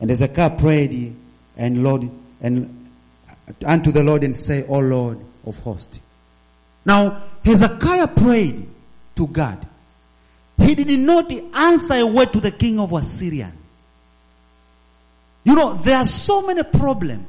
And 0.00 0.10
Hezekiah 0.10 0.58
prayed 0.58 1.16
and 1.56 1.82
Lord 1.82 2.08
and 2.40 2.74
unto 3.64 3.90
the 3.92 4.02
Lord 4.02 4.24
and 4.24 4.36
say, 4.36 4.64
O 4.66 4.78
Lord 4.78 5.18
of 5.46 5.58
hosts. 5.60 5.98
Now 6.84 7.24
Hezekiah 7.44 8.08
prayed 8.08 8.68
to 9.16 9.26
God. 9.26 9.66
He 10.58 10.74
did 10.74 10.98
not 10.98 11.32
answer 11.54 11.94
a 11.94 12.06
word 12.06 12.32
to 12.34 12.40
the 12.40 12.50
king 12.50 12.78
of 12.78 12.92
Assyria. 12.92 13.52
You 15.44 15.54
know, 15.54 15.74
there 15.74 15.96
are 15.96 16.04
so 16.04 16.42
many 16.42 16.62
problems 16.62 17.26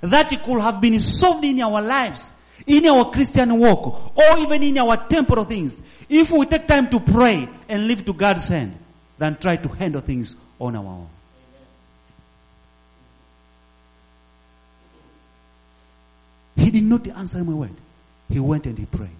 that 0.00 0.28
could 0.44 0.60
have 0.60 0.80
been 0.80 0.98
solved 1.00 1.44
in 1.44 1.60
our 1.60 1.82
lives, 1.82 2.30
in 2.66 2.86
our 2.86 3.10
Christian 3.10 3.58
walk, 3.58 4.16
or 4.16 4.38
even 4.38 4.62
in 4.62 4.78
our 4.78 5.08
temporal 5.08 5.44
things, 5.44 5.82
if 6.08 6.30
we 6.30 6.46
take 6.46 6.66
time 6.66 6.88
to 6.90 7.00
pray 7.00 7.48
and 7.68 7.86
live 7.86 8.04
to 8.06 8.12
God's 8.12 8.48
hand, 8.48 8.78
than 9.18 9.36
try 9.36 9.56
to 9.56 9.68
handle 9.68 10.00
things 10.00 10.36
on 10.60 10.76
our 10.76 10.84
own. 10.84 11.08
He 16.56 16.70
did 16.70 16.84
not 16.84 17.06
answer 17.08 17.42
my 17.44 17.52
word. 17.52 17.70
He 18.28 18.40
went 18.40 18.66
and 18.66 18.78
he 18.78 18.86
prayed. 18.86 19.10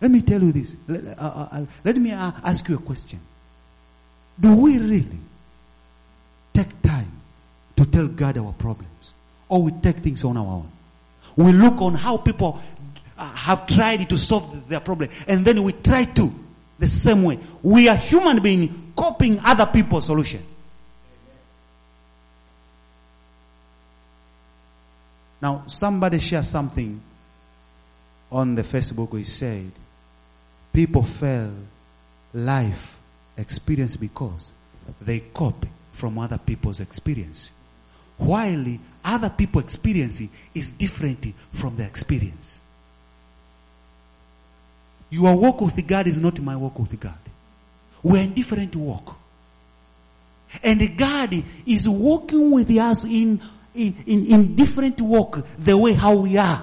Let 0.00 0.10
me 0.10 0.22
tell 0.22 0.42
you 0.42 0.52
this. 0.52 0.74
Let, 0.88 1.18
uh, 1.18 1.22
uh, 1.22 1.48
uh 1.52 1.66
let 1.84 1.96
me 1.96 2.12
uh, 2.12 2.32
ask 2.42 2.68
you 2.68 2.76
a 2.76 2.78
question. 2.78 3.20
Do 4.38 4.56
we 4.56 4.78
really 4.78 5.18
take 6.54 6.80
time 6.82 7.12
to 7.76 7.84
tell 7.84 8.06
God 8.06 8.38
our 8.38 8.52
problems? 8.52 9.12
Or 9.48 9.62
we 9.62 9.72
take 9.72 9.98
things 9.98 10.24
on 10.24 10.36
our 10.36 10.46
own? 10.46 10.68
We 11.36 11.52
look 11.52 11.80
on 11.80 11.94
how 11.94 12.18
people 12.18 12.60
uh, 13.16 13.24
have 13.32 13.66
tried 13.66 14.08
to 14.08 14.18
solve 14.18 14.68
their 14.68 14.80
problem 14.80 15.10
and 15.26 15.44
then 15.44 15.62
we 15.62 15.72
try 15.72 16.04
to 16.04 16.32
the 16.78 16.88
same 16.88 17.22
way. 17.22 17.38
We 17.62 17.88
are 17.88 17.96
human 17.96 18.42
beings 18.42 18.74
copying 18.96 19.40
other 19.40 19.66
people's 19.66 20.06
solution. 20.06 20.42
Now, 25.42 25.64
somebody 25.66 26.18
shared 26.18 26.44
something 26.44 27.00
on 28.30 28.54
the 28.54 28.62
Facebook. 28.62 29.16
He 29.16 29.24
said, 29.24 29.70
people 30.72 31.02
fail 31.02 31.52
life 32.34 32.98
experience 33.36 33.96
because 33.96 34.52
they 35.00 35.20
copy 35.20 35.68
from 35.92 36.18
other 36.18 36.38
people's 36.38 36.80
experience. 36.80 37.50
While 38.20 38.78
other 39.02 39.30
people 39.30 39.62
experience 39.62 40.20
is 40.54 40.68
different 40.68 41.26
from 41.54 41.76
their 41.76 41.86
experience. 41.86 42.58
Your 45.08 45.34
walk 45.34 45.62
with 45.62 45.86
God 45.86 46.06
is 46.06 46.18
not 46.18 46.38
my 46.38 46.54
walk 46.54 46.78
with 46.78 47.00
God. 47.00 47.18
We're 48.02 48.22
in 48.22 48.34
different 48.34 48.76
walk. 48.76 49.16
And 50.62 50.98
God 50.98 51.42
is 51.64 51.88
walking 51.88 52.50
with 52.50 52.70
us 52.70 53.04
in, 53.04 53.40
in, 53.74 53.96
in, 54.06 54.26
in 54.26 54.54
different 54.54 55.00
walk, 55.00 55.44
the 55.58 55.76
way 55.76 55.94
how 55.94 56.14
we 56.16 56.36
are. 56.36 56.62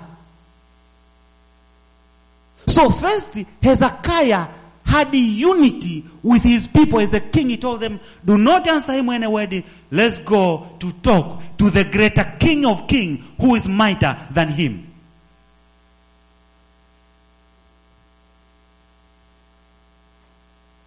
So 2.68 2.92
first, 2.92 3.30
Hezekiah 3.64 4.48
had 4.88 5.14
unity 5.14 6.06
with 6.24 6.42
his 6.44 6.68
people 6.68 7.02
as 7.02 7.10
the 7.10 7.20
king. 7.20 7.50
He 7.50 7.58
told 7.58 7.82
them, 7.82 8.00
do 8.26 8.38
not 8.38 8.66
answer 8.68 8.94
him 8.94 9.08
when 9.08 9.22
a 9.24 9.30
word. 9.30 9.64
Let's 9.92 10.18
go 10.20 10.70
to 10.80 10.92
talk 10.94 11.42
to 11.58 11.70
the 11.70 11.84
greater 11.84 12.36
king 12.40 12.66
of 12.66 12.88
kings 12.88 13.24
who 13.40 13.56
is 13.56 13.68
mightier 13.68 14.28
than 14.32 14.48
him. 14.48 14.88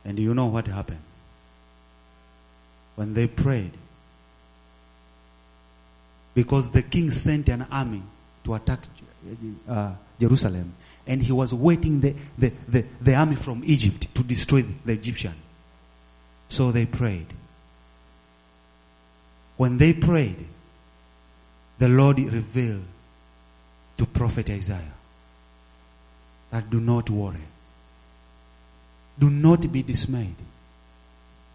And 0.04 0.18
you 0.18 0.34
know 0.34 0.46
what 0.46 0.66
happened? 0.66 0.98
When 2.96 3.12
they 3.14 3.26
prayed, 3.26 3.72
because 6.34 6.70
the 6.70 6.82
king 6.82 7.10
sent 7.10 7.48
an 7.50 7.66
army 7.70 8.02
to 8.44 8.54
attack 8.54 8.80
uh, 9.68 9.92
Jerusalem, 10.18 10.72
and 11.10 11.20
he 11.20 11.32
was 11.32 11.52
waiting 11.52 12.00
the, 12.00 12.14
the, 12.38 12.52
the, 12.68 12.84
the 13.00 13.14
army 13.16 13.34
from 13.34 13.64
Egypt 13.66 14.06
to 14.14 14.22
destroy 14.22 14.62
the 14.84 14.92
Egyptian. 14.92 15.34
So 16.48 16.70
they 16.70 16.86
prayed. 16.86 17.26
When 19.56 19.76
they 19.76 19.92
prayed, 19.92 20.46
the 21.80 21.88
Lord 21.88 22.20
revealed 22.20 22.84
to 23.98 24.06
prophet 24.06 24.50
Isaiah 24.50 24.94
that 26.52 26.70
do 26.70 26.78
not 26.78 27.10
worry. 27.10 27.48
Do 29.18 29.30
not 29.30 29.72
be 29.72 29.82
dismayed 29.82 30.36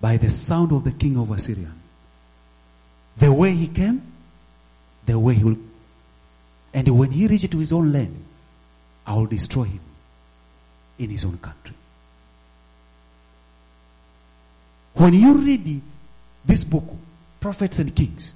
by 0.01 0.17
the 0.17 0.31
sound 0.31 0.73
of 0.73 0.83
the 0.83 0.91
king 0.91 1.17
of 1.17 1.31
Assyria. 1.31 1.71
The 3.19 3.31
way 3.31 3.53
he 3.53 3.67
came, 3.67 4.01
the 5.05 5.17
way 5.17 5.35
he 5.35 5.45
will. 5.45 5.57
And 6.73 6.89
when 6.99 7.11
he 7.11 7.25
reaches 7.25 7.51
to 7.51 7.59
his 7.59 7.71
own 7.71 7.93
land, 7.93 8.21
I 9.05 9.13
will 9.15 9.25
destroy 9.27 9.63
him 9.65 9.81
in 10.97 11.09
his 11.09 11.25
own 11.25 11.37
country. 11.37 11.75
When 14.95 15.13
you 15.13 15.33
read 15.33 15.81
this 16.45 16.63
book, 16.63 16.85
Prophets 17.39 17.79
and 17.79 17.93
Kings, 17.95 18.33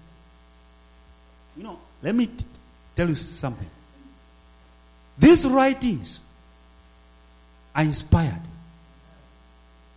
you 1.58 1.64
know, 1.64 1.80
let 2.04 2.14
me 2.14 2.28
t- 2.28 2.46
tell 2.96 3.10
you 3.10 3.16
something. 3.16 3.70
These 5.18 5.46
writings 5.46 6.20
are 7.76 7.84
inspired. 7.84 8.42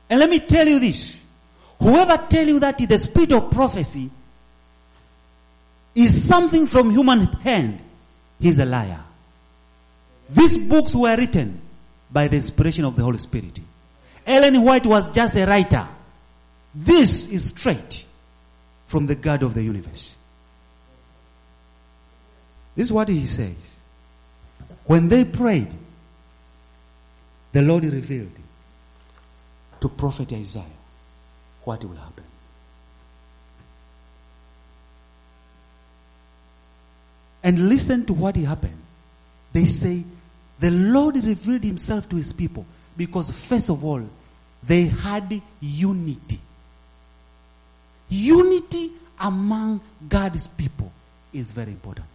And 0.09 0.21
let 0.21 0.31
me 0.31 0.41
tell 0.41 0.67
you 0.67 0.79
this. 0.79 1.17
Whoever 1.81 2.17
tell 2.29 2.47
you 2.47 2.61
that 2.61 2.79
the 2.79 2.99
spirit 2.99 3.33
of 3.33 3.51
prophecy 3.51 4.11
is 5.95 6.27
something 6.27 6.67
from 6.67 6.91
human 6.91 7.27
hand, 7.27 7.81
he's 8.41 8.59
a 8.59 8.65
liar. 8.65 9.01
These 10.33 10.57
books 10.59 10.95
were 10.95 11.17
written 11.17 11.61
by 12.11 12.29
the 12.29 12.37
inspiration 12.37 12.85
of 12.85 12.97
the 12.97 13.03
Holy 13.03 13.19
Spirit. 13.19 13.61
Ellen 14.27 14.63
White 14.63 14.87
was 14.87 15.11
just 15.11 15.37
a 15.37 15.47
writer. 15.47 15.87
This 16.75 17.27
is 17.27 17.47
straight 17.47 18.05
from 18.87 19.07
the 19.07 19.15
God 19.15 19.43
of 19.43 19.55
the 19.55 19.63
universe. 19.63 20.15
This 22.75 22.89
is 22.89 22.93
what 22.93 23.09
he 23.09 23.27
says. 23.27 23.57
When 24.87 25.09
they 25.09 25.25
prayed, 25.25 25.73
the 27.53 27.63
Lord 27.63 27.85
revealed 27.85 28.33
to 29.81 29.89
prophet 29.89 30.33
Isaiah 30.33 30.65
what 31.65 31.85
will 31.85 31.97
happen. 31.97 32.25
And 37.43 37.69
listen 37.69 38.07
to 38.07 38.15
what 38.15 38.37
happened. 38.37 38.79
They 39.53 39.67
say, 39.67 40.05
the 40.63 40.71
Lord 40.71 41.17
revealed 41.17 41.65
himself 41.65 42.09
to 42.11 42.15
his 42.15 42.33
people 42.33 42.65
because 42.97 43.29
first 43.33 43.69
of 43.69 43.85
all, 43.85 44.09
they 44.63 44.85
had 44.85 45.43
unity. 45.61 46.39
Unity 48.09 48.93
among 49.19 49.81
God's 50.09 50.47
people 50.47 50.93
is 51.33 51.51
very 51.51 51.73
important. 51.73 52.07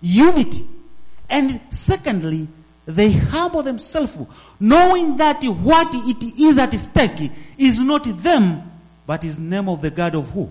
Unity. 0.00 0.66
And 1.30 1.60
secondly, 1.70 2.48
they 2.84 3.12
humble 3.12 3.62
themselves, 3.62 4.18
knowing 4.58 5.16
that 5.18 5.44
what 5.44 5.94
it 5.94 6.40
is 6.40 6.58
at 6.58 6.74
stake 6.74 7.30
is 7.56 7.80
not 7.80 8.24
them, 8.24 8.72
but 9.06 9.22
is 9.24 9.38
name 9.38 9.68
of 9.68 9.82
the 9.82 9.90
God 9.90 10.16
of 10.16 10.30
who? 10.30 10.50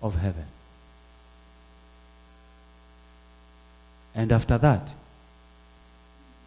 Of 0.00 0.14
heaven. 0.14 0.46
And 4.14 4.30
after 4.32 4.58
that, 4.58 4.92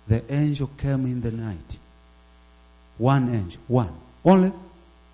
the 0.08 0.24
angel 0.34 0.70
came 0.78 1.06
in 1.06 1.22
the 1.22 1.32
night. 1.32 1.78
One 2.98 3.34
angel, 3.36 3.62
one, 3.68 3.94
only 4.24 4.52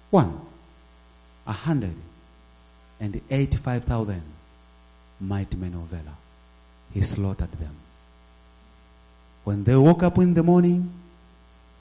one. 0.09 0.39
A 1.45 1.51
hundred 1.51 1.95
and 2.99 3.19
eighty-five 3.29 3.83
thousand 3.83 4.21
mighty 5.19 5.57
men 5.57 5.73
of 5.73 5.81
valor. 5.87 6.15
He 6.93 7.01
slaughtered 7.01 7.51
them. 7.51 7.75
When 9.43 9.63
they 9.65 9.75
woke 9.75 10.03
up 10.03 10.19
in 10.19 10.33
the 10.35 10.43
morning, 10.43 10.89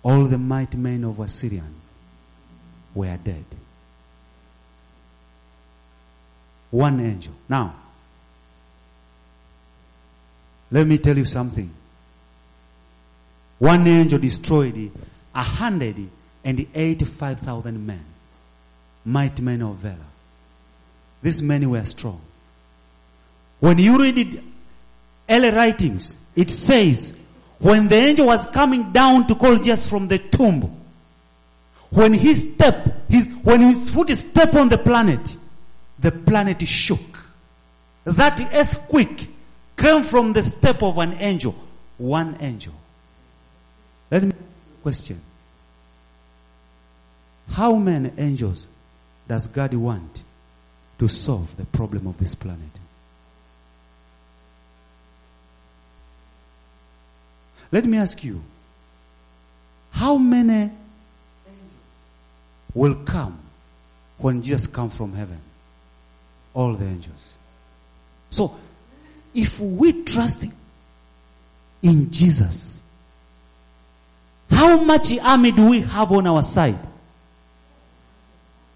all 0.03 0.25
the 0.25 0.39
mighty 0.39 0.79
men 0.79 1.05
of 1.05 1.21
Assyrian 1.21 1.75
were 2.95 3.17
dead. 3.23 3.45
One 6.71 6.99
angel. 6.99 7.35
Now, 7.49 7.77
let 10.73 10.87
me 10.87 10.99
tell 10.99 11.17
you 11.17 11.25
something. 11.25 11.71
One 13.59 13.87
angel 13.87 14.19
destroyed 14.19 14.91
a 15.35 15.43
hundred 15.43 15.97
and 16.45 16.67
eighty-five 16.75 17.39
thousand 17.39 17.87
men, 17.87 18.05
mighty 19.05 19.43
men 19.43 19.63
of 19.63 19.77
valor. 19.77 19.97
These 21.23 21.43
men 21.43 21.71
were 21.71 21.85
strong. 21.85 22.21
When 23.61 23.79
you 23.79 23.97
read 24.01 24.19
it, 24.19 24.43
early 25.29 25.51
writings, 25.51 26.17
it 26.35 26.51
says 26.51 27.13
when 27.61 27.87
the 27.87 27.95
angel 27.95 28.27
was 28.27 28.45
coming 28.47 28.91
down 28.91 29.29
to 29.29 29.37
call 29.37 29.57
Jesus 29.59 29.89
from 29.89 30.09
the 30.09 30.19
tomb, 30.19 30.81
when 31.91 32.13
he 32.13 32.35
step, 32.35 33.09
his, 33.09 33.29
when 33.45 33.61
his 33.61 33.91
foot 33.91 34.11
stepped 34.11 34.57
on 34.57 34.69
the 34.69 34.79
planet, 34.79 35.37
the 36.01 36.11
planet 36.11 36.67
shook. 36.67 37.21
That 38.05 38.41
earthquake 38.53 39.29
came 39.77 40.05
from 40.05 40.33
the 40.33 40.43
step 40.43 40.83
of 40.83 40.99
an 40.99 41.15
angel. 41.15 41.55
One 41.99 42.37
angel. 42.41 42.75
Let 44.11 44.25
me 44.25 44.33
question. 44.83 45.21
How 47.51 47.75
many 47.75 48.11
angels 48.19 48.67
does 49.29 49.47
God 49.47 49.75
want 49.75 50.23
to 50.99 51.09
solve 51.09 51.57
the 51.57 51.65
problem 51.65 52.07
of 52.07 52.19
this 52.19 52.35
planet? 52.35 52.59
Let 57.71 57.87
me 57.87 57.97
ask 57.97 58.23
you, 58.23 58.43
how 59.91 60.17
many 60.17 60.53
angels 60.53 60.77
will 62.75 62.95
come 63.05 63.39
when 64.19 64.43
Jesus 64.43 64.67
comes 64.67 64.95
from 64.95 65.15
heaven? 65.15 65.41
All 66.55 66.75
the 66.75 66.85
angels. 66.85 67.21
So, 68.29 68.55
if 69.35 69.59
we 69.59 70.05
trust 70.05 70.47
in 71.83 72.11
Jesus, 72.11 72.81
how 74.51 74.83
much 74.83 75.17
army 75.19 75.53
do 75.53 75.71
we 75.71 75.81
have 75.81 76.13
on 76.13 76.27
our 76.27 76.43
side? 76.43 76.79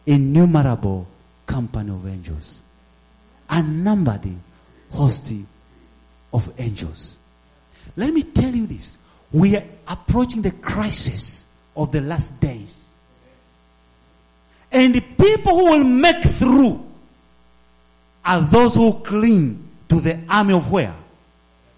Innumerable 0.06 1.06
company 1.46 1.90
of 1.90 2.06
angels. 2.06 2.60
Unnumbered 3.50 4.28
host 4.90 5.32
of 6.32 6.52
angels. 6.58 7.18
Let 7.96 8.12
me 8.12 8.22
tell 8.22 8.54
you 8.54 8.66
this. 8.66 8.96
We 9.32 9.56
are 9.56 9.64
approaching 9.86 10.42
the 10.42 10.50
crisis 10.50 11.44
of 11.76 11.92
the 11.92 12.00
last 12.00 12.38
days. 12.40 12.88
And 14.72 14.94
the 14.94 15.00
people 15.00 15.58
who 15.58 15.64
will 15.66 15.84
make 15.84 16.22
through 16.22 16.84
are 18.24 18.40
those 18.40 18.74
who 18.74 18.94
cling 19.00 19.65
to 19.88 20.00
the 20.00 20.20
army 20.28 20.54
of 20.54 20.70
where? 20.70 20.94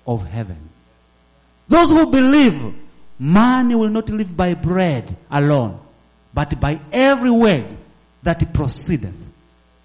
Of 0.07 0.27
heaven. 0.27 0.69
Those 1.69 1.91
who 1.91 2.07
believe 2.07 2.75
man 3.19 3.77
will 3.79 3.89
not 3.91 4.09
live 4.11 4.37
by 4.37 4.55
bread 4.55 5.17
alone, 5.31 5.81
but 6.33 6.59
by 6.61 6.81
every 6.93 7.31
word 7.31 7.67
that 8.23 8.53
proceedeth 8.55 9.15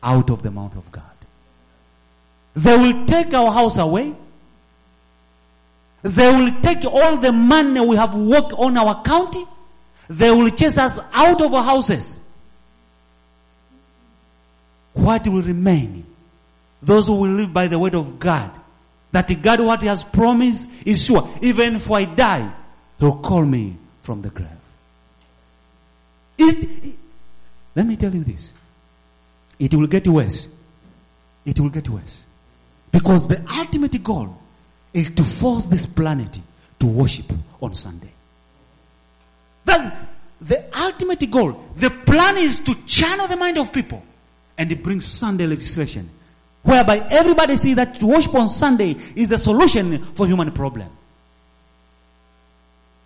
out 0.01 0.29
of 0.29 0.41
the 0.43 0.51
mouth 0.51 0.75
of 0.75 0.91
God. 0.91 1.03
They 2.55 2.77
will 2.77 3.05
take 3.05 3.33
our 3.33 3.51
house 3.51 3.77
away. 3.77 4.13
They 6.03 6.29
will 6.29 6.62
take 6.62 6.86
all 6.86 7.17
the 7.17 7.31
money 7.31 7.79
we 7.79 7.95
have 7.95 8.13
worked 8.13 8.53
on 8.53 8.77
our 8.77 9.01
county. 9.03 9.45
They 10.09 10.29
will 10.29 10.49
chase 10.49 10.77
us 10.77 10.99
out 11.12 11.41
of 11.41 11.53
our 11.53 11.63
houses. 11.63 12.19
What 14.93 15.27
will 15.27 15.41
remain? 15.41 16.05
Those 16.85 17.07
who 17.07 17.15
will 17.15 17.31
live 17.31 17.53
by 17.53 17.67
the 17.67 17.79
word 17.79 17.95
of 17.95 18.19
God. 18.19 18.51
That 19.11 19.41
God 19.41 19.61
what 19.61 19.81
he 19.81 19.88
has 19.88 20.03
promised 20.03 20.67
is 20.86 21.03
sure. 21.05 21.29
Even 21.41 21.75
if 21.75 21.89
I 21.89 22.05
die, 22.05 22.51
he'll 22.99 23.19
call 23.19 23.45
me 23.45 23.77
from 24.01 24.21
the 24.21 24.29
grave. 24.29 24.49
Is, 26.38 26.65
let 27.75 27.86
me 27.86 27.95
tell 27.95 28.13
you 28.13 28.23
this. 28.23 28.51
It 29.59 29.73
will 29.73 29.88
get 29.88 30.07
worse. 30.07 30.47
It 31.45 31.59
will 31.59 31.69
get 31.69 31.88
worse. 31.88 32.23
Because 32.91 33.27
the 33.27 33.43
ultimate 33.49 34.03
goal 34.03 34.36
is 34.93 35.11
to 35.11 35.23
force 35.23 35.67
this 35.67 35.86
planet 35.86 36.39
to 36.79 36.86
worship 36.86 37.31
on 37.61 37.75
Sunday. 37.75 38.11
That's 39.63 39.95
the 40.41 40.65
ultimate 40.77 41.29
goal. 41.31 41.63
The 41.77 41.89
plan 41.89 42.38
is 42.38 42.57
to 42.59 42.75
channel 42.86 43.27
the 43.27 43.38
mind 43.38 43.57
of 43.57 43.71
people 43.71 44.03
and 44.57 44.84
bring 44.84 45.01
Sunday 45.01 45.47
legislation 45.47 46.09
whereby 46.64 47.05
everybody 47.09 47.55
see 47.55 47.76
that 47.76 47.95
to 47.95 48.07
worship 48.07 48.34
on 48.36 48.49
Sunday 48.49 48.95
is 49.16 49.32
a 49.32 49.38
solution 49.38 50.03
for 50.16 50.26
human 50.26 50.51
problem. 50.51 50.89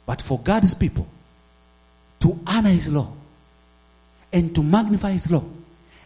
But 0.06 0.22
for 0.22 0.40
God's 0.40 0.74
people 0.74 1.08
to 2.22 2.40
honor 2.48 2.70
His 2.70 2.88
law 2.88 3.12
and 4.32 4.56
to 4.56 4.64
magnify 4.64 5.12
His 5.12 5.30
law 5.30 5.44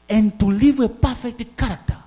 and 0.09 0.37
to 0.39 0.45
live 0.45 0.79
a 0.79 0.89
perfect 0.89 1.55
character 1.55 1.97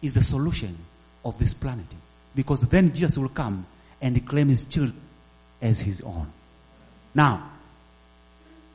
is 0.00 0.14
the 0.14 0.22
solution 0.22 0.76
of 1.24 1.38
this 1.38 1.54
planet. 1.54 1.86
Because 2.34 2.62
then 2.62 2.92
Jesus 2.92 3.18
will 3.18 3.28
come 3.28 3.66
and 4.00 4.26
claim 4.26 4.48
his 4.48 4.64
children 4.64 5.00
as 5.60 5.78
his 5.78 6.00
own. 6.00 6.26
Now, 7.14 7.50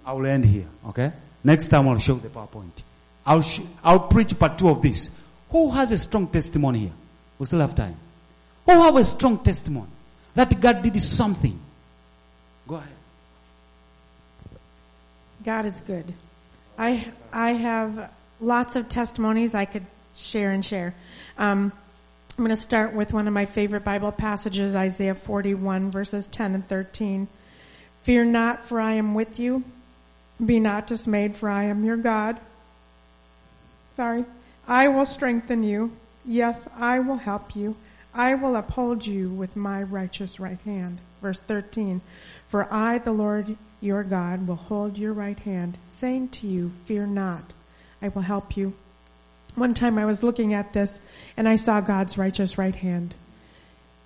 I 0.05 0.13
will 0.13 0.25
end 0.25 0.45
here, 0.45 0.65
okay? 0.87 1.11
Next 1.43 1.67
time 1.67 1.87
I'll 1.87 1.99
show 1.99 2.15
the 2.15 2.29
PowerPoint. 2.29 2.83
I'll, 3.25 3.41
sh- 3.41 3.61
I'll 3.83 4.07
preach 4.07 4.37
part 4.37 4.57
two 4.57 4.69
of 4.69 4.81
this. 4.81 5.09
Who 5.49 5.71
has 5.71 5.91
a 5.91 5.97
strong 5.97 6.27
testimony 6.27 6.79
here? 6.79 6.91
We 7.37 7.45
still 7.45 7.59
have 7.59 7.75
time. 7.75 7.95
Who 8.65 8.71
have 8.81 8.95
a 8.95 9.03
strong 9.03 9.39
testimony 9.39 9.87
that 10.35 10.59
God 10.59 10.83
did 10.83 11.01
something? 11.01 11.59
Go 12.67 12.75
ahead. 12.75 12.89
God 15.43 15.65
is 15.65 15.81
good. 15.81 16.13
I 16.77 17.11
I 17.31 17.53
have 17.53 18.11
lots 18.39 18.75
of 18.75 18.89
testimonies 18.89 19.55
I 19.55 19.65
could 19.65 19.85
share 20.15 20.51
and 20.51 20.63
share. 20.63 20.93
Um, 21.37 21.71
I'm 22.37 22.45
going 22.45 22.55
to 22.55 22.61
start 22.61 22.93
with 22.93 23.11
one 23.11 23.27
of 23.27 23.33
my 23.33 23.45
favorite 23.45 23.83
Bible 23.83 24.11
passages, 24.11 24.75
Isaiah 24.75 25.15
41 25.15 25.91
verses 25.91 26.27
10 26.27 26.55
and 26.55 26.67
13. 26.67 27.27
Fear 28.03 28.25
not, 28.25 28.65
for 28.65 28.79
I 28.79 28.93
am 28.93 29.13
with 29.13 29.39
you. 29.39 29.63
Be 30.43 30.59
not 30.59 30.87
dismayed, 30.87 31.35
for 31.35 31.49
I 31.49 31.65
am 31.65 31.83
your 31.83 31.97
God. 31.97 32.37
Sorry. 33.97 34.23
I 34.69 34.87
will 34.87 35.07
strengthen 35.07 35.63
you. 35.63 35.97
Yes, 36.23 36.67
I 36.77 36.99
will 36.99 37.15
help 37.15 37.55
you. 37.55 37.75
I 38.13 38.35
will 38.35 38.55
uphold 38.55 39.03
you 39.03 39.31
with 39.31 39.55
my 39.55 39.81
righteous 39.81 40.39
right 40.39 40.59
hand. 40.61 40.99
Verse 41.23 41.39
13. 41.39 42.01
For 42.49 42.71
I, 42.71 42.99
the 42.99 43.11
Lord 43.11 43.57
your 43.81 44.03
God, 44.03 44.47
will 44.47 44.55
hold 44.55 44.95
your 44.95 45.11
right 45.11 45.39
hand, 45.39 45.79
saying 45.93 46.29
to 46.29 46.47
you, 46.47 46.71
Fear 46.85 47.07
not. 47.07 47.41
I 47.99 48.09
will 48.09 48.21
help 48.21 48.55
you. 48.55 48.75
One 49.55 49.73
time 49.73 49.97
I 49.97 50.05
was 50.05 50.21
looking 50.21 50.53
at 50.53 50.71
this 50.71 50.99
and 51.35 51.49
I 51.49 51.55
saw 51.55 51.81
God's 51.81 52.15
righteous 52.15 52.59
right 52.59 52.75
hand. 52.75 53.15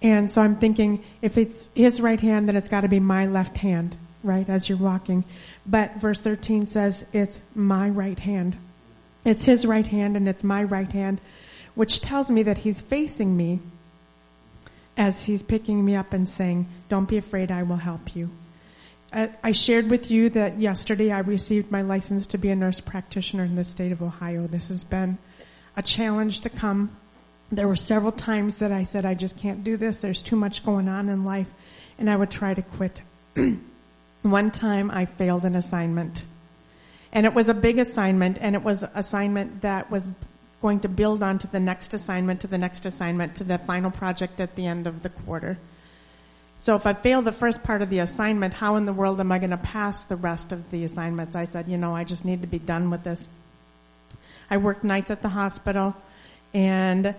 And 0.02 0.32
so 0.32 0.42
I'm 0.42 0.56
thinking, 0.56 1.04
if 1.22 1.38
it's 1.38 1.68
his 1.76 2.00
right 2.00 2.20
hand, 2.22 2.48
then 2.48 2.56
it's 2.56 2.70
got 2.70 2.82
to 2.82 2.88
be 2.88 3.02
my 3.02 3.28
left 3.28 3.58
hand, 3.58 3.98
right, 4.24 4.48
as 4.48 4.70
you're 4.70 4.78
walking. 4.78 5.26
But 5.66 5.96
verse 5.96 6.22
13 6.22 6.68
says 6.68 7.06
it's 7.12 7.42
my 7.54 7.90
right 7.90 8.20
hand. 8.20 8.56
It's 9.26 9.46
his 9.46 9.66
right 9.66 9.88
hand 9.88 10.18
and 10.18 10.28
it's 10.28 10.44
my 10.44 10.64
right 10.64 10.92
hand, 10.92 11.20
which 11.76 12.02
tells 12.02 12.30
me 12.30 12.44
that 12.44 12.58
he's 12.60 12.82
facing 12.82 13.36
me 13.36 13.60
as 14.98 15.24
he's 15.24 15.42
picking 15.42 15.84
me 15.84 15.96
up 15.96 16.14
and 16.14 16.28
saying, 16.28 16.68
don't 16.90 17.10
be 17.10 17.18
afraid, 17.18 17.52
I 17.52 17.64
will 17.64 17.78
help 17.78 18.16
you. 18.16 18.30
I 19.16 19.52
shared 19.52 19.92
with 19.92 20.10
you 20.10 20.30
that 20.32 20.60
yesterday 20.60 21.12
I 21.12 21.20
received 21.20 21.72
my 21.72 21.84
license 21.84 22.26
to 22.28 22.40
be 22.40 22.50
a 22.50 22.56
nurse 22.56 22.80
practitioner 22.80 23.44
in 23.44 23.56
the 23.56 23.64
state 23.64 23.92
of 23.92 24.02
Ohio. 24.02 24.48
This 24.48 24.70
has 24.70 24.84
been 24.84 25.20
a 25.78 25.84
challenge 25.84 26.40
to 26.42 26.50
come. 26.50 26.98
There 27.52 27.68
were 27.68 27.76
several 27.76 28.12
times 28.12 28.58
that 28.58 28.72
I 28.72 28.86
said, 28.86 29.06
I 29.06 29.14
just 29.14 29.38
can't 29.38 29.64
do 29.64 29.78
this. 29.78 29.98
There's 29.98 30.24
too 30.24 30.36
much 30.36 30.66
going 30.66 30.88
on 30.88 31.10
in 31.10 31.26
life. 31.26 31.48
And 32.00 32.10
I 32.10 32.16
would 32.16 32.32
try 32.32 32.56
to 32.56 32.64
quit. 32.64 33.04
One 34.24 34.50
time 34.50 34.90
I 34.90 35.06
failed 35.06 35.46
an 35.46 35.56
assignment. 35.56 36.26
And 37.14 37.28
it 37.28 37.34
was 37.34 37.48
a 37.48 37.54
big 37.54 37.78
assignment 37.78 38.40
and 38.42 38.56
it 38.56 38.64
was 38.64 38.84
assignment 38.96 39.62
that 39.62 39.90
was 39.92 40.10
going 40.62 40.80
to 40.80 40.90
build 40.90 41.22
onto 41.22 41.48
the 41.48 41.60
next 41.60 41.94
assignment, 41.94 42.42
to 42.42 42.48
the 42.48 42.58
next 42.58 42.86
assignment, 42.86 43.36
to 43.36 43.44
the 43.44 43.60
final 43.60 43.92
project 43.92 44.40
at 44.42 44.56
the 44.56 44.66
end 44.66 44.88
of 44.88 45.04
the 45.04 45.10
quarter. 45.10 45.58
So 46.62 46.76
if 46.76 46.88
I 46.88 46.94
fail 46.94 47.22
the 47.22 47.32
first 47.32 47.62
part 47.62 47.82
of 47.82 47.90
the 47.90 48.00
assignment, 48.00 48.54
how 48.54 48.78
in 48.78 48.86
the 48.86 48.94
world 48.94 49.20
am 49.20 49.32
I 49.32 49.38
going 49.38 49.52
to 49.52 49.58
pass 49.58 50.04
the 50.04 50.16
rest 50.16 50.52
of 50.52 50.72
the 50.72 50.86
assignments? 50.86 51.36
I 51.36 51.46
said, 51.46 51.68
you 51.68 51.78
know, 51.78 51.96
I 51.96 52.04
just 52.04 52.26
need 52.26 52.42
to 52.42 52.48
be 52.48 52.60
done 52.60 52.90
with 52.90 53.04
this. 53.04 53.28
I 54.50 54.58
worked 54.58 54.84
nights 54.84 55.12
at 55.12 55.22
the 55.22 55.30
hospital 55.30 55.96
and 56.54 57.14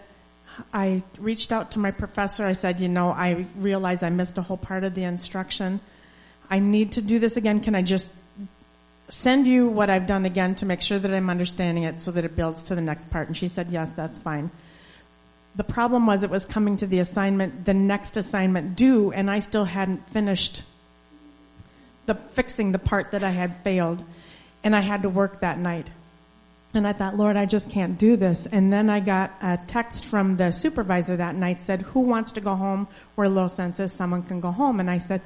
I 0.72 1.02
reached 1.18 1.52
out 1.52 1.72
to 1.72 1.78
my 1.78 1.92
professor. 1.92 2.44
I 2.44 2.54
said, 2.54 2.80
you 2.80 2.88
know, 2.88 3.10
I 3.10 3.46
realize 3.56 4.02
I 4.02 4.10
missed 4.10 4.38
a 4.38 4.42
whole 4.42 4.56
part 4.56 4.82
of 4.82 4.94
the 4.94 5.04
instruction. 5.04 5.80
I 6.50 6.58
need 6.58 6.92
to 6.92 7.02
do 7.02 7.18
this 7.18 7.36
again. 7.36 7.60
Can 7.60 7.74
I 7.74 7.82
just 7.82 8.10
send 9.14 9.46
you 9.46 9.68
what 9.68 9.90
I've 9.90 10.06
done 10.06 10.24
again 10.24 10.54
to 10.56 10.66
make 10.66 10.82
sure 10.82 10.98
that 10.98 11.12
I'm 11.12 11.30
understanding 11.30 11.84
it 11.84 12.00
so 12.00 12.10
that 12.10 12.24
it 12.24 12.36
builds 12.36 12.64
to 12.64 12.74
the 12.74 12.80
next 12.80 13.10
part? 13.10 13.28
And 13.28 13.36
she 13.36 13.48
said, 13.48 13.68
yes, 13.70 13.88
that's 13.96 14.18
fine 14.18 14.50
the 15.56 15.64
problem 15.64 16.06
was 16.06 16.22
it 16.22 16.30
was 16.30 16.44
coming 16.44 16.76
to 16.78 16.86
the 16.86 16.98
assignment, 16.98 17.64
the 17.64 17.74
next 17.74 18.16
assignment 18.16 18.76
due, 18.76 19.12
and 19.12 19.30
I 19.30 19.38
still 19.38 19.64
hadn't 19.64 20.08
finished 20.10 20.64
the 22.06 22.14
fixing 22.14 22.72
the 22.72 22.78
part 22.78 23.12
that 23.12 23.22
I 23.22 23.30
had 23.30 23.62
failed, 23.62 24.02
and 24.64 24.74
I 24.74 24.80
had 24.80 25.02
to 25.02 25.08
work 25.08 25.40
that 25.40 25.58
night. 25.58 25.88
And 26.74 26.88
I 26.88 26.92
thought, 26.92 27.16
Lord, 27.16 27.36
I 27.36 27.46
just 27.46 27.70
can't 27.70 27.96
do 27.96 28.16
this. 28.16 28.46
And 28.50 28.72
then 28.72 28.90
I 28.90 28.98
got 28.98 29.32
a 29.40 29.60
text 29.68 30.04
from 30.06 30.36
the 30.36 30.50
supervisor 30.50 31.16
that 31.16 31.36
night 31.36 31.58
said, 31.66 31.82
who 31.82 32.00
wants 32.00 32.32
to 32.32 32.40
go 32.40 32.56
home? 32.56 32.88
We're 33.14 33.28
low 33.28 33.46
census. 33.46 33.92
Someone 33.92 34.24
can 34.24 34.40
go 34.40 34.50
home. 34.50 34.80
And 34.80 34.90
I 34.90 34.98
said, 34.98 35.22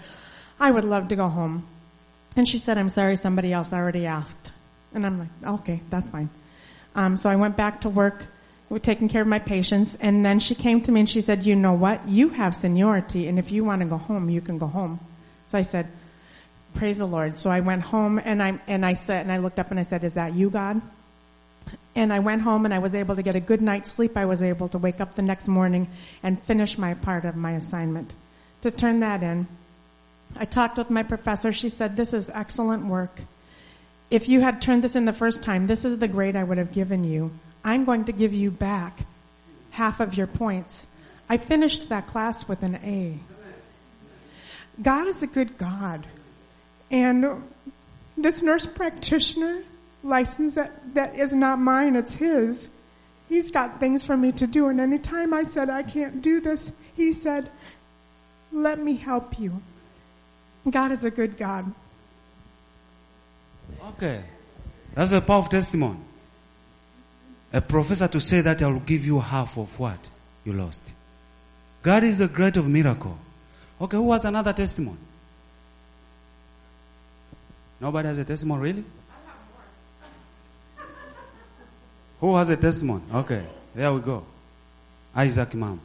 I 0.61 0.71
would 0.71 0.85
love 0.85 1.09
to 1.09 1.17
go 1.17 1.27
home. 1.27 1.67
And 2.39 2.49
she 2.49 2.59
said, 2.59 2.79
I'm 2.79 2.89
sorry, 2.89 3.17
somebody 3.17 3.53
else 3.53 3.73
already 3.73 4.07
asked. 4.07 4.53
And 4.95 5.05
I'm 5.05 5.19
like, 5.19 5.29
okay, 5.45 5.83
that's 5.91 6.09
fine. 6.09 6.31
Um, 6.95 7.19
so 7.19 7.29
I 7.29 7.37
went 7.37 7.57
back 7.57 7.83
to 7.83 7.91
work 7.91 8.25
were 8.69 8.79
taking 8.79 9.09
care 9.09 9.23
of 9.23 9.29
my 9.29 9.39
patients. 9.39 9.97
And 10.01 10.25
then 10.25 10.41
she 10.41 10.55
came 10.55 10.81
to 10.83 10.93
me 10.93 11.01
and 11.01 11.09
she 11.09 11.21
said, 11.21 11.45
you 11.45 11.57
know 11.57 11.73
what? 11.73 12.07
You 12.09 12.31
have 12.31 12.55
seniority 12.55 13.29
and 13.29 13.39
if 13.39 13.51
you 13.51 13.65
want 13.65 13.83
to 13.83 13.89
go 13.89 13.97
home, 13.97 14.29
you 14.29 14.41
can 14.41 14.59
go 14.59 14.67
home. 14.67 15.01
So 15.49 15.59
I 15.59 15.63
said, 15.63 15.89
praise 16.75 16.99
the 16.99 17.07
Lord. 17.07 17.39
So 17.39 17.51
I 17.51 17.61
went 17.61 17.83
home 17.83 18.21
and 18.23 18.43
I, 18.43 18.61
and 18.67 18.85
I 18.85 18.95
said, 18.95 19.23
and 19.23 19.33
I 19.33 19.39
looked 19.39 19.59
up 19.59 19.71
and 19.71 19.81
I 19.81 19.85
said, 19.85 20.05
is 20.05 20.15
that 20.15 20.35
you, 20.35 20.51
God? 20.51 20.81
And 21.95 22.13
I 22.13 22.21
went 22.21 22.43
home 22.43 22.65
and 22.65 22.75
I 22.75 22.79
was 22.79 22.95
able 22.95 23.17
to 23.17 23.23
get 23.23 23.35
a 23.35 23.41
good 23.41 23.63
night's 23.63 23.91
sleep. 23.91 24.17
I 24.17 24.27
was 24.27 24.43
able 24.43 24.69
to 24.69 24.79
wake 24.79 25.01
up 25.01 25.15
the 25.15 25.23
next 25.23 25.49
morning 25.49 25.89
and 26.23 26.41
finish 26.43 26.79
my 26.79 26.95
part 26.95 27.25
of 27.25 27.37
my 27.37 27.53
assignment. 27.53 28.13
To 28.63 28.71
turn 28.71 29.01
that 29.01 29.23
in, 29.23 29.47
I 30.37 30.45
talked 30.45 30.79
with 30.79 30.91
my 30.91 31.03
professor. 31.03 31.53
She 31.53 31.69
said, 31.69 31.97
this 31.97 32.13
is 32.13 32.31
excellent 32.31 32.87
work. 32.87 33.21
If 34.11 34.29
you 34.29 34.41
had 34.41 34.63
turned 34.63 34.85
this 34.85 34.97
in 34.97 35.05
the 35.05 35.13
first 35.13 35.43
time, 35.43 35.67
this 35.67 35.85
is 35.85 35.99
the 35.99 36.09
grade 36.09 36.37
I 36.37 36.45
would 36.45 36.59
have 36.59 36.73
given 36.73 37.05
you. 37.05 37.31
I'm 37.65 37.85
going 37.85 38.05
to 38.05 38.13
give 38.13 38.33
you 38.33 38.51
back 38.51 38.99
half 39.71 40.01
of 40.01 40.17
your 40.17 40.27
points. 40.27 40.87
I 41.29 41.37
finished 41.37 41.91
that 41.91 42.07
class 42.07 42.49
with 42.49 42.63
an 42.63 42.77
A. 42.77 43.19
God 44.81 45.09
is 45.09 45.23
a 45.23 45.27
good 45.27 45.59
God. 45.59 46.07
And 46.91 47.43
this 48.17 48.41
nurse 48.43 48.65
practitioner 48.65 49.63
license 50.03 50.55
that, 50.55 50.95
that 50.95 51.19
is 51.19 51.33
not 51.33 51.59
mine, 51.59 51.97
it's 51.97 52.15
his. 52.15 52.69
He's 53.29 53.51
got 53.51 53.79
things 53.79 54.03
for 54.05 54.17
me 54.17 54.33
to 54.33 54.47
do 54.47 54.69
and 54.69 54.81
anytime 54.81 55.35
I 55.35 55.45
said 55.45 55.69
I 55.69 55.83
can't 55.83 56.23
do 56.23 56.41
this, 56.41 56.71
he 56.95 57.13
said, 57.13 57.51
let 58.53 58.79
me 58.79 58.97
help 58.97 59.39
you. 59.39 59.61
God 60.71 60.93
is 60.93 61.05
a 61.05 61.11
good 61.11 61.37
God. 61.37 61.73
Okay. 63.91 64.23
That's 64.95 65.13
a 65.13 65.21
powerful 65.21 65.51
testimony 65.51 65.99
a 67.53 67.61
professor 67.61 68.09
to 68.09 68.21
say 68.21 68.41
that 68.41 68.63
I 68.63 68.67
will 68.67 68.81
give 68.81 69.05
you 69.05 69.21
half 69.21 69.57
of 69.57 69.79
what 69.79 69.99
you 70.45 70.53
lost. 70.53 70.83
God 71.83 72.05
is 72.05 72.21
a 72.21 72.29
great 72.29 72.57
of 72.57 72.67
miracle. 72.69 73.19
Okay, 73.81 73.97
who 73.97 74.13
has 74.13 74.25
another 74.25 74.53
testimony? 74.53 74.99
Nobody 77.81 78.09
has 78.09 78.19
a 78.19 78.25
testimony, 78.25 78.63
really? 78.63 78.85
Who 82.21 82.37
has 82.37 82.49
a 82.49 82.57
testimony? 82.57 83.03
Okay, 83.15 83.45
there 83.75 83.93
we 83.93 84.01
go. 84.01 84.25
Isaac 85.15 85.55
Mom. 85.55 85.81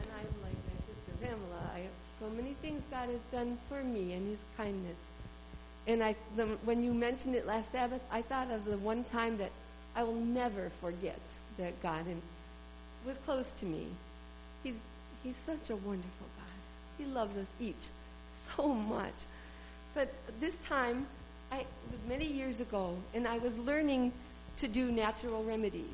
And 0.00 0.10
I'm 0.14 0.42
like 0.42 0.52
my 0.52 0.76
sister 0.86 1.26
Pamela. 1.26 1.70
I 1.74 1.80
have 1.80 1.90
so 2.20 2.30
many 2.30 2.54
things 2.62 2.80
God 2.90 3.08
has 3.08 3.18
done 3.38 3.56
for 3.68 3.82
me 3.84 4.12
and 4.14 4.28
His 4.28 4.38
kindness. 4.56 4.96
And 5.86 6.02
I, 6.02 6.16
the, 6.36 6.46
when 6.64 6.82
you 6.82 6.92
mentioned 6.92 7.34
it 7.34 7.46
last 7.46 7.70
Sabbath, 7.70 8.02
I 8.10 8.22
thought 8.22 8.50
of 8.50 8.64
the 8.64 8.76
one 8.78 9.04
time 9.04 9.38
that 9.38 9.50
I 9.94 10.02
will 10.02 10.14
never 10.14 10.70
forget 10.80 11.20
that 11.56 11.80
God 11.82 12.04
was 13.06 13.16
close 13.24 13.50
to 13.60 13.64
me. 13.64 13.86
He's, 14.62 14.74
he's 15.22 15.36
such 15.46 15.70
a 15.70 15.76
wonderful 15.76 16.26
God. 16.36 16.58
He 16.98 17.04
loves 17.06 17.36
us 17.36 17.46
each 17.60 17.74
so 18.56 18.68
much. 18.68 19.14
But 19.94 20.12
this 20.40 20.54
time, 20.64 21.06
I, 21.52 21.64
many 22.08 22.26
years 22.26 22.60
ago, 22.60 22.96
and 23.14 23.26
I 23.26 23.38
was 23.38 23.56
learning 23.58 24.12
to 24.58 24.68
do 24.68 24.90
natural 24.90 25.44
remedies. 25.44 25.84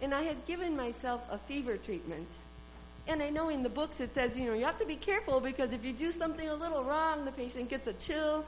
And 0.00 0.12
I 0.14 0.22
had 0.22 0.46
given 0.46 0.76
myself 0.76 1.20
a 1.30 1.38
fever 1.38 1.76
treatment. 1.76 2.28
And 3.08 3.22
I 3.22 3.30
know 3.30 3.48
in 3.48 3.62
the 3.62 3.68
books 3.68 4.00
it 4.00 4.14
says, 4.14 4.36
you 4.36 4.46
know, 4.46 4.54
you 4.54 4.64
have 4.64 4.78
to 4.78 4.86
be 4.86 4.96
careful 4.96 5.40
because 5.40 5.72
if 5.72 5.84
you 5.84 5.92
do 5.92 6.12
something 6.12 6.48
a 6.48 6.54
little 6.54 6.84
wrong, 6.84 7.24
the 7.24 7.32
patient 7.32 7.68
gets 7.68 7.86
a 7.86 7.92
chill 7.94 8.44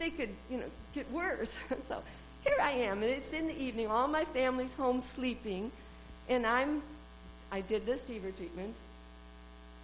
they 0.00 0.10
could, 0.10 0.30
you 0.50 0.56
know, 0.56 0.64
get 0.94 1.08
worse. 1.12 1.50
so 1.88 2.02
here 2.42 2.56
I 2.60 2.72
am, 2.72 3.02
and 3.04 3.12
it's 3.12 3.32
in 3.32 3.46
the 3.46 3.62
evening. 3.62 3.86
All 3.86 4.08
my 4.08 4.24
family's 4.24 4.72
home 4.72 5.04
sleeping, 5.14 5.70
and 6.28 6.44
I'm, 6.44 6.82
I 7.52 7.60
did 7.60 7.86
this 7.86 8.00
fever 8.00 8.32
treatment, 8.32 8.74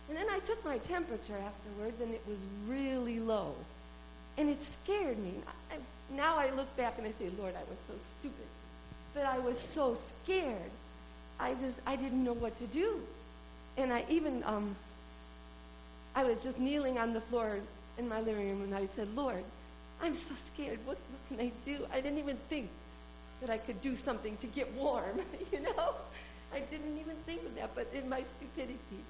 and 0.09 0.17
then 0.17 0.27
I 0.31 0.41
took 0.41 0.65
my 0.65 0.79
temperature 0.79 1.37
afterwards, 1.37 2.01
and 2.01 2.13
it 2.13 2.23
was 2.27 2.39
really 2.67 3.21
low, 3.21 3.55
and 4.39 4.49
it 4.49 4.59
scared 4.83 5.19
me. 5.19 5.35
I, 5.71 5.77
now 6.17 6.37
I 6.37 6.51
look 6.51 6.75
back 6.77 6.95
and 6.99 7.07
I 7.07 7.13
say, 7.19 7.31
Lord, 7.39 7.55
I 7.55 7.61
was 7.69 7.79
so 7.87 7.95
stupid, 8.21 8.47
but 9.15 9.27
I 9.27 9.39
was 9.39 9.57
so 9.75 9.99
scared. 10.25 10.71
I 11.39 11.53
just, 11.53 11.77
I 11.87 11.97
didn't 11.97 12.25
know 12.25 12.33
what 12.33 12.57
to 12.59 12.67
do, 12.69 13.03
and 13.77 13.93
I 13.93 14.05
even, 14.09 14.43
um, 14.45 14.75
I 16.15 16.25
was 16.25 16.39
just 16.43 16.59
kneeling 16.59 16.99
on 16.99 17.13
the 17.13 17.21
floor 17.21 17.59
in 17.99 18.09
my 18.09 18.21
living 18.21 18.49
room 18.51 18.63
and 18.63 18.75
I 18.75 18.89
said, 18.97 19.09
Lord, 19.15 19.45
I'm 20.03 20.15
so 20.15 20.35
scared. 20.53 20.79
What, 20.85 20.99
what 20.99 21.39
can 21.39 21.47
I 21.47 21.53
do? 21.65 21.85
I 21.93 22.01
didn't 22.01 22.19
even 22.19 22.37
think 22.49 22.69
that 23.41 23.51
I 23.51 23.59
could 23.59 23.81
do 23.83 23.97
something 23.97 24.37
to 24.39 24.47
get 24.47 24.73
warm, 24.75 25.21
you 25.53 25.61
know? 25.61 25.95
I 26.55 26.61
didn't 26.61 26.99
even 26.99 27.17
think 27.27 27.43
of 27.43 27.55
that, 27.57 27.75
but 27.75 27.89
in 27.93 28.09
my 28.09 28.23
stupidity, 28.37 29.03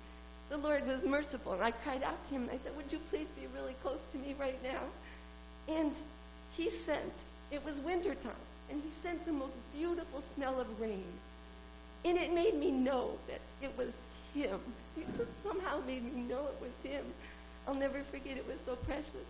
the 0.49 0.57
Lord 0.57 0.87
was 0.87 1.03
merciful. 1.05 1.53
And 1.53 1.63
I 1.63 1.71
cried 1.71 2.03
out 2.03 2.17
to 2.29 2.35
him 2.35 2.43
and 2.43 2.51
I 2.51 2.59
said, 2.65 2.77
Would 2.77 2.91
you 2.91 2.99
please 3.11 3.27
be 3.41 3.47
really 3.55 3.75
close 3.83 4.01
to 4.13 4.19
me 4.19 4.35
right 4.39 4.61
now? 4.63 4.81
And 5.69 5.93
he 6.57 6.71
sent, 6.71 7.13
it 7.51 7.65
was 7.65 7.75
wintertime, 7.85 8.33
and 8.71 8.81
he 8.83 8.91
sent 9.03 9.25
the 9.27 9.33
most 9.33 9.55
beautiful 9.77 10.23
smell 10.35 10.61
of 10.61 10.81
rain. 10.81 11.05
And 12.05 12.17
it 12.17 12.33
made 12.33 12.55
me 12.55 12.71
know 12.71 13.11
that 13.29 13.41
it 13.63 13.77
was 13.77 13.89
him. 14.37 14.61
It 14.97 15.07
just 15.17 15.31
somehow 15.43 15.81
made 15.87 16.05
me 16.05 16.23
know 16.23 16.47
it 16.47 16.61
was 16.61 16.75
him. 16.83 17.05
I'll 17.67 17.75
never 17.75 18.01
forget 18.13 18.37
it 18.37 18.47
was 18.47 18.59
so 18.67 18.77
precious. 18.85 19.27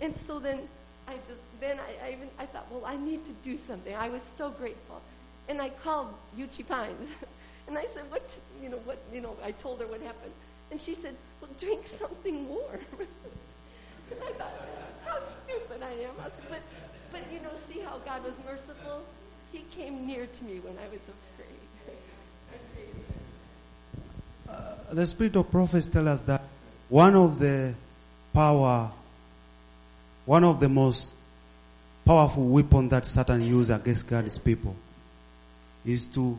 And 0.00 0.14
so 0.26 0.38
then 0.38 0.60
I 1.08 1.14
just 1.28 1.42
then 1.60 1.78
I, 1.78 2.08
I 2.08 2.12
even 2.12 2.28
I 2.38 2.46
thought, 2.46 2.66
well, 2.70 2.84
I 2.86 2.96
need 2.96 3.24
to 3.26 3.32
do 3.42 3.58
something. 3.66 3.94
I 3.94 4.08
was 4.08 4.22
so 4.38 4.50
grateful. 4.50 5.00
And 5.48 5.60
I 5.60 5.70
called 5.70 6.14
Uchee 6.38 6.66
Pines. 6.66 7.10
and 7.68 7.76
I 7.76 7.86
said, 7.94 8.04
What 8.10 8.22
you 8.62 8.68
know, 8.68 8.78
what 8.84 8.98
you 9.12 9.20
know, 9.20 9.36
I 9.44 9.52
told 9.52 9.80
her 9.80 9.86
what 9.86 10.00
happened. 10.00 10.32
And 10.70 10.80
she 10.80 10.94
said, 10.94 11.14
Well, 11.40 11.50
drink 11.58 11.86
something 11.98 12.48
warm. 12.48 12.80
and 14.10 14.20
I 14.22 14.32
thought, 14.32 14.52
how 15.04 15.18
stupid 15.44 15.82
I 15.82 15.92
am. 16.04 16.14
But 16.48 16.62
but 17.10 17.22
you 17.32 17.40
know, 17.40 17.50
see 17.72 17.80
how 17.80 17.98
God 18.04 18.22
was 18.24 18.34
merciful? 18.46 19.02
He 19.52 19.64
came 19.74 20.06
near 20.06 20.26
to 20.26 20.44
me 20.44 20.60
when 20.60 20.74
I 20.78 20.88
was. 20.90 21.00
Uh, 21.08 21.12
Uh, 24.50 24.94
the 24.94 25.06
spirit 25.06 25.36
of 25.36 25.50
prophets 25.50 25.86
tell 25.86 26.08
us 26.08 26.20
that 26.22 26.42
one 26.88 27.14
of 27.14 27.38
the 27.38 27.72
power, 28.32 28.90
one 30.26 30.44
of 30.44 30.60
the 30.60 30.68
most 30.68 31.14
powerful 32.04 32.48
weapon 32.48 32.88
that 32.88 33.06
Satan 33.06 33.42
uses 33.42 33.70
against 33.70 34.06
God's 34.06 34.38
people 34.38 34.74
is 35.84 36.06
to 36.06 36.36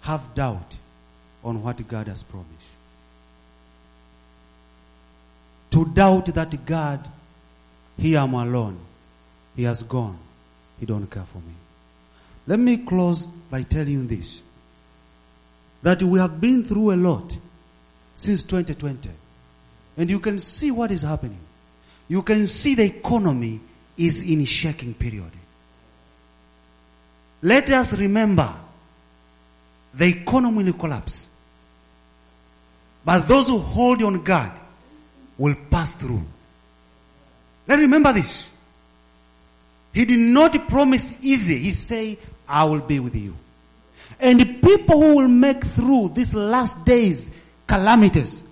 have 0.00 0.34
doubt 0.34 0.76
on 1.44 1.62
what 1.62 1.86
God 1.86 2.06
has 2.08 2.22
promised. 2.22 2.50
To 5.72 5.84
doubt 5.84 6.26
that 6.26 6.66
God, 6.66 7.06
He 7.98 8.16
am 8.16 8.34
alone. 8.34 8.78
He 9.56 9.64
has 9.64 9.82
gone. 9.82 10.18
He 10.78 10.86
don't 10.86 11.06
care 11.10 11.24
for 11.24 11.38
me. 11.38 11.54
Let 12.46 12.58
me 12.58 12.78
close 12.78 13.22
by 13.22 13.62
telling 13.62 13.92
you 13.92 14.06
this. 14.06 14.42
That 15.82 16.02
we 16.02 16.18
have 16.18 16.40
been 16.40 16.64
through 16.64 16.92
a 16.92 16.96
lot 16.96 17.36
since 18.20 18.42
2020. 18.42 19.08
And 19.96 20.10
you 20.10 20.20
can 20.20 20.38
see 20.38 20.70
what 20.70 20.92
is 20.92 21.02
happening. 21.02 21.38
You 22.06 22.22
can 22.22 22.46
see 22.46 22.74
the 22.74 22.84
economy 22.84 23.60
is 23.96 24.22
in 24.22 24.44
shaking 24.44 24.92
period. 24.92 25.30
Let 27.42 27.70
us 27.70 27.94
remember 27.94 28.54
the 29.94 30.04
economy 30.04 30.64
will 30.64 30.74
collapse. 30.74 31.28
But 33.04 33.26
those 33.26 33.48
who 33.48 33.58
hold 33.58 34.02
on 34.02 34.22
God 34.22 34.52
will 35.38 35.54
pass 35.70 35.90
through. 35.92 36.22
Let's 37.66 37.80
remember 37.80 38.12
this. 38.12 38.50
He 39.94 40.04
did 40.04 40.18
not 40.18 40.68
promise 40.68 41.10
easy. 41.22 41.56
He 41.56 41.72
said, 41.72 42.18
I 42.46 42.64
will 42.64 42.80
be 42.80 43.00
with 43.00 43.16
you. 43.16 43.34
And 44.20 44.38
the 44.38 44.44
people 44.44 45.00
who 45.00 45.16
will 45.16 45.28
make 45.28 45.64
through 45.64 46.10
these 46.10 46.34
last 46.34 46.84
days 46.84 47.30
calamities 47.70 48.42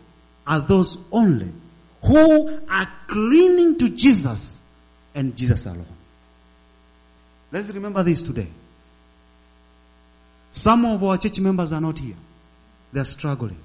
are 0.47 0.61
those 0.61 0.97
only 1.11 1.51
who 2.03 2.61
are 2.71 2.89
clinging 3.09 3.77
to 3.77 3.89
Jesus 3.89 4.61
and 5.13 5.37
Jesus 5.37 5.67
alone. 5.67 5.85
Let's 7.51 7.69
remember 7.71 8.05
this 8.05 8.23
today. 8.23 8.47
Some 10.53 10.85
of 10.85 11.03
our 11.03 11.19
church 11.19 11.41
members 11.41 11.73
are 11.73 11.81
not 11.81 11.99
here. 11.99 12.15
They're 12.93 13.05
struggling. 13.05 13.59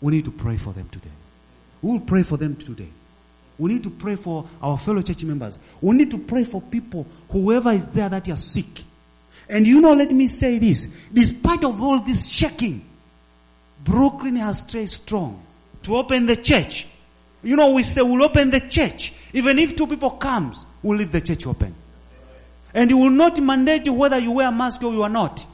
We 0.00 0.12
need 0.12 0.24
to 0.24 0.30
pray 0.30 0.56
for 0.56 0.72
them 0.72 0.88
today. 0.88 1.14
We 1.82 1.92
will 1.92 2.00
pray 2.00 2.22
for 2.22 2.38
them 2.38 2.56
today. 2.56 2.88
We 3.58 3.74
need 3.74 3.82
to 3.84 3.90
pray 3.90 4.16
for 4.16 4.46
our 4.62 4.78
fellow 4.78 5.02
church 5.02 5.24
members. 5.24 5.58
We 5.82 5.94
need 5.94 6.10
to 6.12 6.18
pray 6.18 6.44
for 6.44 6.62
people, 6.62 7.06
whoever 7.30 7.70
is 7.72 7.86
there 7.88 8.08
that 8.08 8.28
are 8.30 8.36
sick. 8.38 8.82
And 9.46 9.66
you 9.66 9.82
know, 9.82 9.92
let 9.92 10.10
me 10.10 10.26
say 10.26 10.58
this. 10.58 10.88
Despite 11.12 11.64
of 11.64 11.82
all 11.82 12.00
this 12.00 12.26
shaking, 12.26 12.82
Brooklyn 13.86 14.36
has 14.36 14.58
stayed 14.58 14.90
strong 14.90 15.42
to 15.84 15.96
open 15.96 16.26
the 16.26 16.36
church. 16.36 16.86
You 17.42 17.56
know, 17.56 17.70
we 17.70 17.84
say 17.84 18.02
we'll 18.02 18.24
open 18.24 18.50
the 18.50 18.60
church. 18.60 19.12
Even 19.32 19.58
if 19.58 19.76
two 19.76 19.86
people 19.86 20.10
comes, 20.10 20.62
we'll 20.82 20.98
leave 20.98 21.12
the 21.12 21.20
church 21.20 21.46
open. 21.46 21.74
And 22.74 22.90
it 22.90 22.94
will 22.94 23.10
not 23.10 23.40
mandate 23.40 23.86
you 23.86 23.92
whether 23.92 24.18
you 24.18 24.32
wear 24.32 24.48
a 24.48 24.52
mask 24.52 24.82
or 24.82 24.92
you 24.92 25.02
are 25.02 25.08
not. 25.08 25.46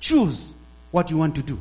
Choose 0.00 0.52
what 0.90 1.10
you 1.10 1.16
want 1.16 1.36
to 1.36 1.42
do. 1.42 1.58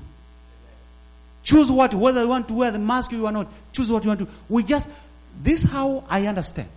Choose 1.43 1.71
what, 1.71 1.93
whether 1.93 2.21
you 2.21 2.27
want 2.27 2.47
to 2.47 2.55
wear 2.55 2.71
the 2.71 2.79
mask 2.79 3.13
or 3.13 3.17
you 3.17 3.27
are 3.27 3.31
not. 3.31 3.47
Choose 3.71 3.91
what 3.91 4.03
you 4.03 4.09
want 4.09 4.21
to. 4.21 4.27
We 4.49 4.63
just, 4.63 4.89
this 5.41 5.63
how 5.63 6.03
I 6.09 6.25
understand. 6.25 6.67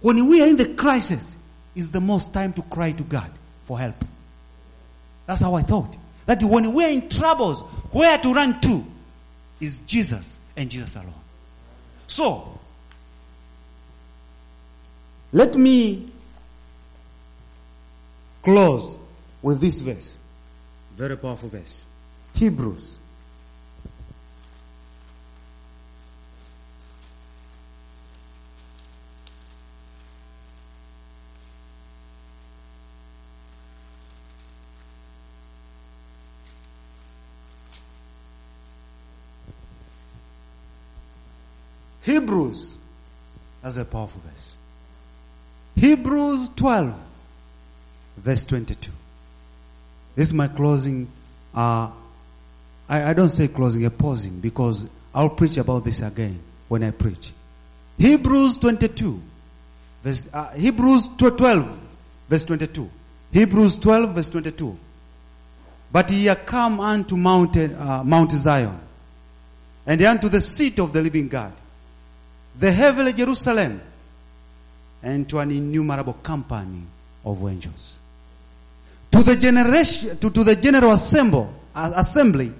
When 0.00 0.26
we 0.28 0.42
are 0.42 0.46
in 0.46 0.56
the 0.56 0.74
crisis, 0.74 1.36
is 1.78 1.90
the 1.92 2.00
most 2.00 2.34
time 2.34 2.52
to 2.52 2.62
cry 2.62 2.90
to 2.90 3.04
God 3.04 3.30
for 3.66 3.78
help. 3.78 3.94
That's 5.26 5.40
how 5.40 5.54
I 5.54 5.62
thought. 5.62 5.94
That 6.28 6.42
when 6.42 6.74
we 6.74 6.84
are 6.84 6.90
in 6.90 7.08
troubles, 7.08 7.62
where 7.90 8.18
to 8.18 8.34
run 8.34 8.60
to 8.60 8.84
is 9.62 9.78
Jesus 9.86 10.36
and 10.58 10.68
Jesus 10.68 10.94
alone. 10.94 11.14
So, 12.06 12.58
let 15.32 15.56
me 15.56 16.10
close 18.42 18.98
with 19.40 19.58
this 19.62 19.80
verse. 19.80 20.18
Very 20.98 21.16
powerful 21.16 21.48
verse. 21.48 21.82
Hebrews. 22.34 22.98
Hebrews. 42.28 42.78
That's 43.62 43.78
a 43.78 43.86
powerful 43.86 44.20
verse. 44.20 44.56
Hebrews 45.76 46.50
12, 46.56 46.94
verse 48.18 48.44
22. 48.44 48.90
This 50.14 50.26
is 50.26 50.34
my 50.34 50.48
closing. 50.48 51.08
Uh, 51.54 51.88
I, 52.86 53.10
I 53.10 53.12
don't 53.14 53.30
say 53.30 53.48
closing, 53.48 53.86
a 53.86 53.90
pausing, 53.90 54.40
because 54.40 54.86
I'll 55.14 55.30
preach 55.30 55.56
about 55.56 55.84
this 55.84 56.02
again 56.02 56.38
when 56.68 56.84
I 56.84 56.90
preach. 56.90 57.32
Hebrews 57.96 58.58
22, 58.58 59.22
verse, 60.04 60.26
uh, 60.30 60.50
Hebrews 60.50 61.08
12, 61.16 61.78
verse 62.28 62.44
22. 62.44 62.90
Hebrews 63.32 63.76
12, 63.76 64.14
verse 64.14 64.28
22. 64.28 64.78
But 65.90 66.10
ye 66.10 66.28
are 66.28 66.36
come 66.36 66.78
unto 66.80 67.16
Mount, 67.16 67.56
uh, 67.56 68.04
Mount 68.04 68.32
Zion, 68.32 68.78
and 69.86 70.02
unto 70.02 70.28
the 70.28 70.42
seat 70.42 70.78
of 70.78 70.92
the 70.92 71.00
living 71.00 71.28
God, 71.28 71.52
the 72.58 72.72
heavenly 72.72 73.12
Jerusalem, 73.12 73.80
and 75.02 75.28
to 75.28 75.38
an 75.38 75.50
innumerable 75.50 76.14
company 76.14 76.82
of 77.24 77.46
angels. 77.48 77.98
To 79.12 79.22
the 79.22 79.36
generation, 79.36 80.18
to, 80.18 80.30
to 80.30 80.44
the 80.44 80.56
general 80.56 80.92
assembly, 80.92 81.46
uh, 81.74 81.92
assembly, 81.96 82.52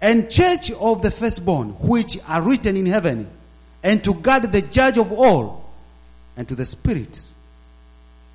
and 0.00 0.30
church 0.30 0.70
of 0.70 1.02
the 1.02 1.10
firstborn, 1.10 1.70
which 1.80 2.18
are 2.26 2.42
written 2.42 2.76
in 2.76 2.86
heaven, 2.86 3.28
and 3.82 4.02
to 4.04 4.14
God 4.14 4.52
the 4.52 4.62
judge 4.62 4.98
of 4.98 5.12
all, 5.12 5.68
and 6.36 6.46
to 6.48 6.54
the 6.54 6.64
spirits 6.64 7.34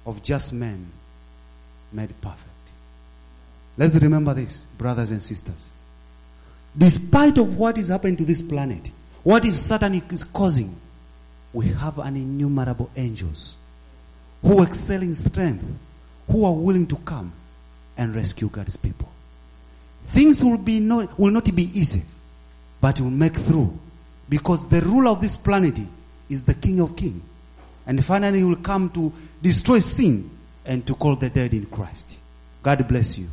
of 0.06 0.22
just 0.22 0.52
men 0.52 0.86
made 1.94 2.10
perfect. 2.22 2.42
Let's 3.78 3.96
remember 3.96 4.34
this, 4.34 4.66
brothers 4.78 5.12
and 5.12 5.24
sisters. 5.24 5.70
Despite 6.78 7.38
of 7.38 7.58
what 7.58 7.78
is 7.78 7.88
happening 7.88 8.18
to 8.18 8.26
this 8.26 8.42
planet, 8.42 8.90
what 9.24 9.46
is 9.46 9.60
Satan 9.60 10.02
is 10.12 10.24
causing, 10.26 10.76
we 11.54 11.68
have 11.70 12.00
an 12.00 12.16
innumerable 12.16 12.90
angels 12.96 13.56
who 14.42 14.64
excel 14.64 15.02
in 15.02 15.16
strength, 15.16 15.64
who 16.30 16.46
are 16.46 16.54
willing 16.54 16.88
to 16.88 16.96
come 16.98 17.32
and 17.98 18.16
rescue 18.16 18.50
God's 18.50 18.76
people. 18.76 19.10
Things 20.10 20.44
will 20.44 20.58
be 20.58 20.80
no, 20.80 21.08
will 21.18 21.32
not 21.32 21.54
be 21.56 21.64
easy, 21.78 22.02
but 22.82 23.00
will 23.00 23.10
make 23.10 23.36
through 23.36 23.78
because 24.28 24.68
the 24.70 24.82
ruler 24.82 25.12
of 25.12 25.22
this 25.22 25.38
planet 25.38 25.80
is 26.30 26.44
the 26.44 26.54
King 26.54 26.80
of 26.80 26.96
Kings. 26.96 27.22
And 27.86 28.04
finally 28.04 28.40
he 28.40 28.44
will 28.44 28.56
come 28.58 28.90
to 28.92 29.12
destroy 29.42 29.80
sin 29.80 30.30
and 30.66 30.86
to 30.88 30.96
call 30.96 31.16
the 31.16 31.30
dead 31.30 31.54
in 31.54 31.66
Christ. 31.66 32.18
God 32.62 32.88
bless 32.88 33.18
you. 33.18 33.28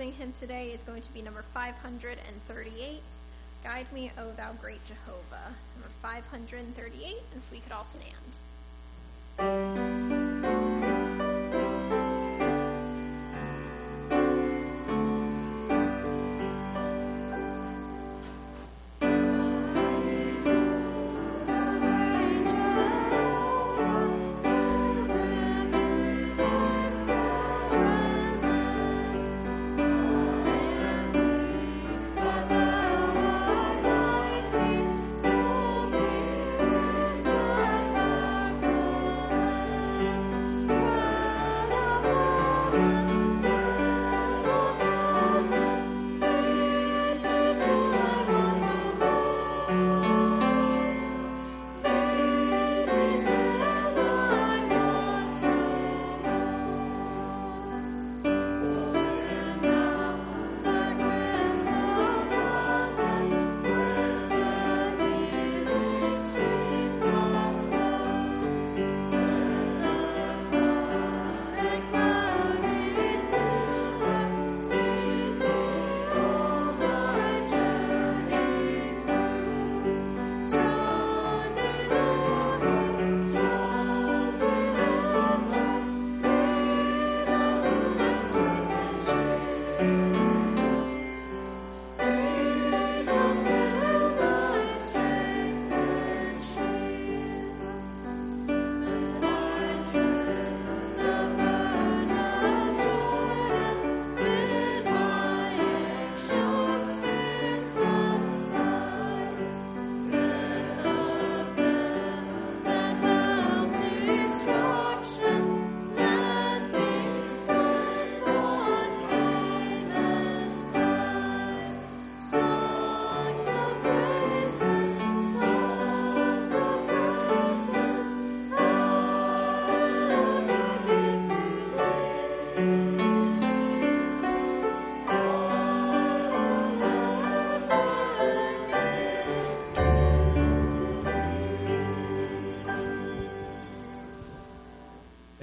Hymn 0.00 0.32
today 0.32 0.68
is 0.68 0.82
going 0.82 1.02
to 1.02 1.12
be 1.12 1.20
number 1.20 1.42
538. 1.42 3.00
Guide 3.62 3.92
me, 3.92 4.10
O 4.18 4.30
thou 4.32 4.52
great 4.54 4.80
Jehovah. 4.86 5.54
Number 5.76 5.90
538, 6.00 7.04
and 7.04 7.16
if 7.36 7.52
we 7.52 7.58
could 7.58 7.72
all 7.72 7.84
stand. 7.84 8.38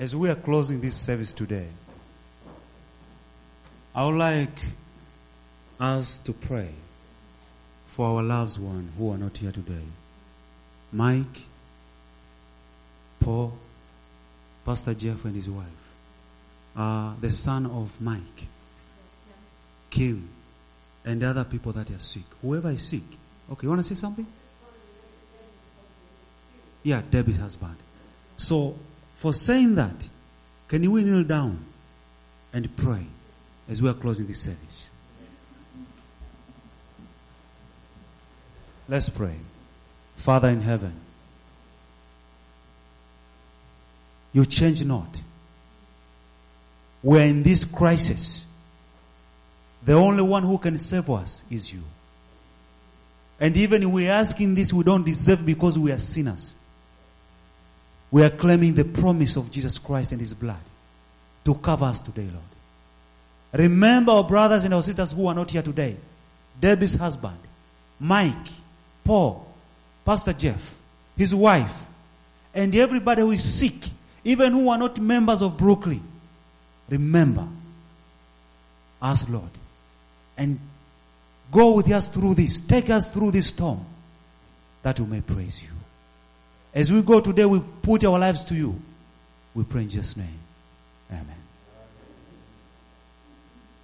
As 0.10 0.16
we 0.16 0.28
are 0.28 0.36
closing 0.36 0.82
this 0.82 0.95
service 0.95 1.34
today, 1.34 1.68
I 3.93 4.03
would 4.03 4.16
like 4.16 4.57
us 5.80 6.18
to 6.24 6.34
pray 6.34 6.70
for 7.89 8.07
our 8.07 8.24
loved 8.24 8.57
ones 8.57 8.91
who 8.97 9.12
are 9.12 9.20
not 9.20 9.38
here 9.38 9.51
today. 9.51 9.84
Mike, 10.91 11.43
Paul, 13.20 13.53
Pastor 14.66 14.95
Jeff 14.95 15.26
and 15.26 15.36
his 15.36 15.47
wife, 15.47 15.68
the 17.22 17.30
son 17.30 17.68
of 17.68 18.01
Mike, 18.01 18.47
Kim, 19.91 20.28
and 21.05 21.22
the 21.22 21.30
other 21.30 21.43
people 21.43 21.72
that 21.74 21.88
are 21.91 21.99
sick. 21.99 22.24
Whoever 22.41 22.72
is 22.72 22.82
sick. 22.82 23.03
Okay, 23.51 23.60
you 23.62 23.70
want 23.70 23.84
to 23.84 23.88
say 23.88 23.93
something? 23.93 24.26
Yeah, 26.82 27.03
Debbie's 27.12 27.38
husband. 27.38 27.76
So, 28.38 28.76
for 29.20 29.34
saying 29.34 29.76
that, 29.76 30.07
can 30.70 30.89
we 30.89 31.03
kneel 31.03 31.26
down 31.26 31.59
and 32.53 32.74
pray 32.78 33.05
as 33.70 33.82
we 33.82 33.89
are 33.89 33.93
closing 33.93 34.26
this 34.28 34.39
service? 34.39 34.86
Let's 38.88 39.09
pray. 39.09 39.36
Father 40.15 40.47
in 40.47 40.61
heaven, 40.61 40.93
you 44.32 44.45
change 44.45 44.86
not. 44.86 45.20
We're 47.03 47.26
in 47.26 47.43
this 47.43 47.65
crisis. 47.65 48.45
The 49.84 49.93
only 49.93 50.24
one 50.24 50.43
who 50.43 50.57
can 50.57 50.80
save 50.80 51.09
us 51.09 51.43
is 51.51 51.74
you. 51.74 51.84
And 53.38 53.55
even 53.57 53.84
if 53.84 53.89
we're 53.89 54.11
asking 54.11 54.55
this, 54.55 54.72
we 54.72 54.86
don't 54.86 55.05
deserve 55.05 55.45
because 55.45 55.78
we 55.78 55.91
are 55.91 55.97
sinners. 55.97 56.53
We 58.12 58.24
are 58.24 58.30
claiming 58.30 58.74
the 58.74 58.86
promise 58.86 59.36
of 59.36 59.51
Jesus 59.51 59.78
Christ 59.78 60.12
and 60.12 60.22
His 60.22 60.34
blood 60.34 60.57
to 61.45 61.53
cover 61.55 61.86
us 61.86 62.01
today, 62.01 62.28
Lord. 62.32 62.43
Remember 63.53 64.12
our 64.12 64.24
brothers 64.24 64.64
and 64.64 64.74
our 64.74 64.84
sisters 64.84 65.12
who 65.12 65.28
are 65.28 65.36
not 65.36 65.49
here 65.51 65.62
today. 65.62 65.97
Debbie's 66.60 66.95
husband, 66.95 67.38
Mike, 67.99 68.34
Paul, 69.03 69.47
Pastor 70.05 70.34
Jeff, 70.34 70.76
his 71.18 71.34
wife, 71.34 71.74
and 72.53 72.76
everybody 72.76 73.22
who 73.22 73.32
is 73.32 73.43
sick, 73.43 73.76
even 74.24 74.51
who 74.53 74.70
are 74.70 74.78
not 74.78 74.99
members 74.99 75.41
of 75.41 75.57
Brooklyn. 75.57 76.01
Remember 76.89 77.47
us, 79.01 79.28
Lord, 79.30 79.49
and 80.38 80.60
go 81.51 81.74
with 81.74 81.91
us 81.91 82.07
through 82.07 82.36
this. 82.36 82.60
Take 82.60 82.89
us 82.89 83.07
through 83.07 83.32
this 83.32 83.47
storm 83.47 83.86
that 84.84 84.99
we 84.99 85.05
may 85.05 85.22
praise 85.22 85.62
you. 85.62 85.78
As 86.74 86.91
we 86.91 87.01
go 87.01 87.20
today, 87.20 87.45
we 87.45 87.61
put 87.82 88.03
our 88.03 88.20
lives 88.20 88.45
to 88.45 88.55
you. 88.55 88.80
We 89.55 89.63
pray 89.63 89.84
in 89.84 89.89
Jesus' 89.89 90.15
name. 90.15 90.28
Amen. 91.11 91.38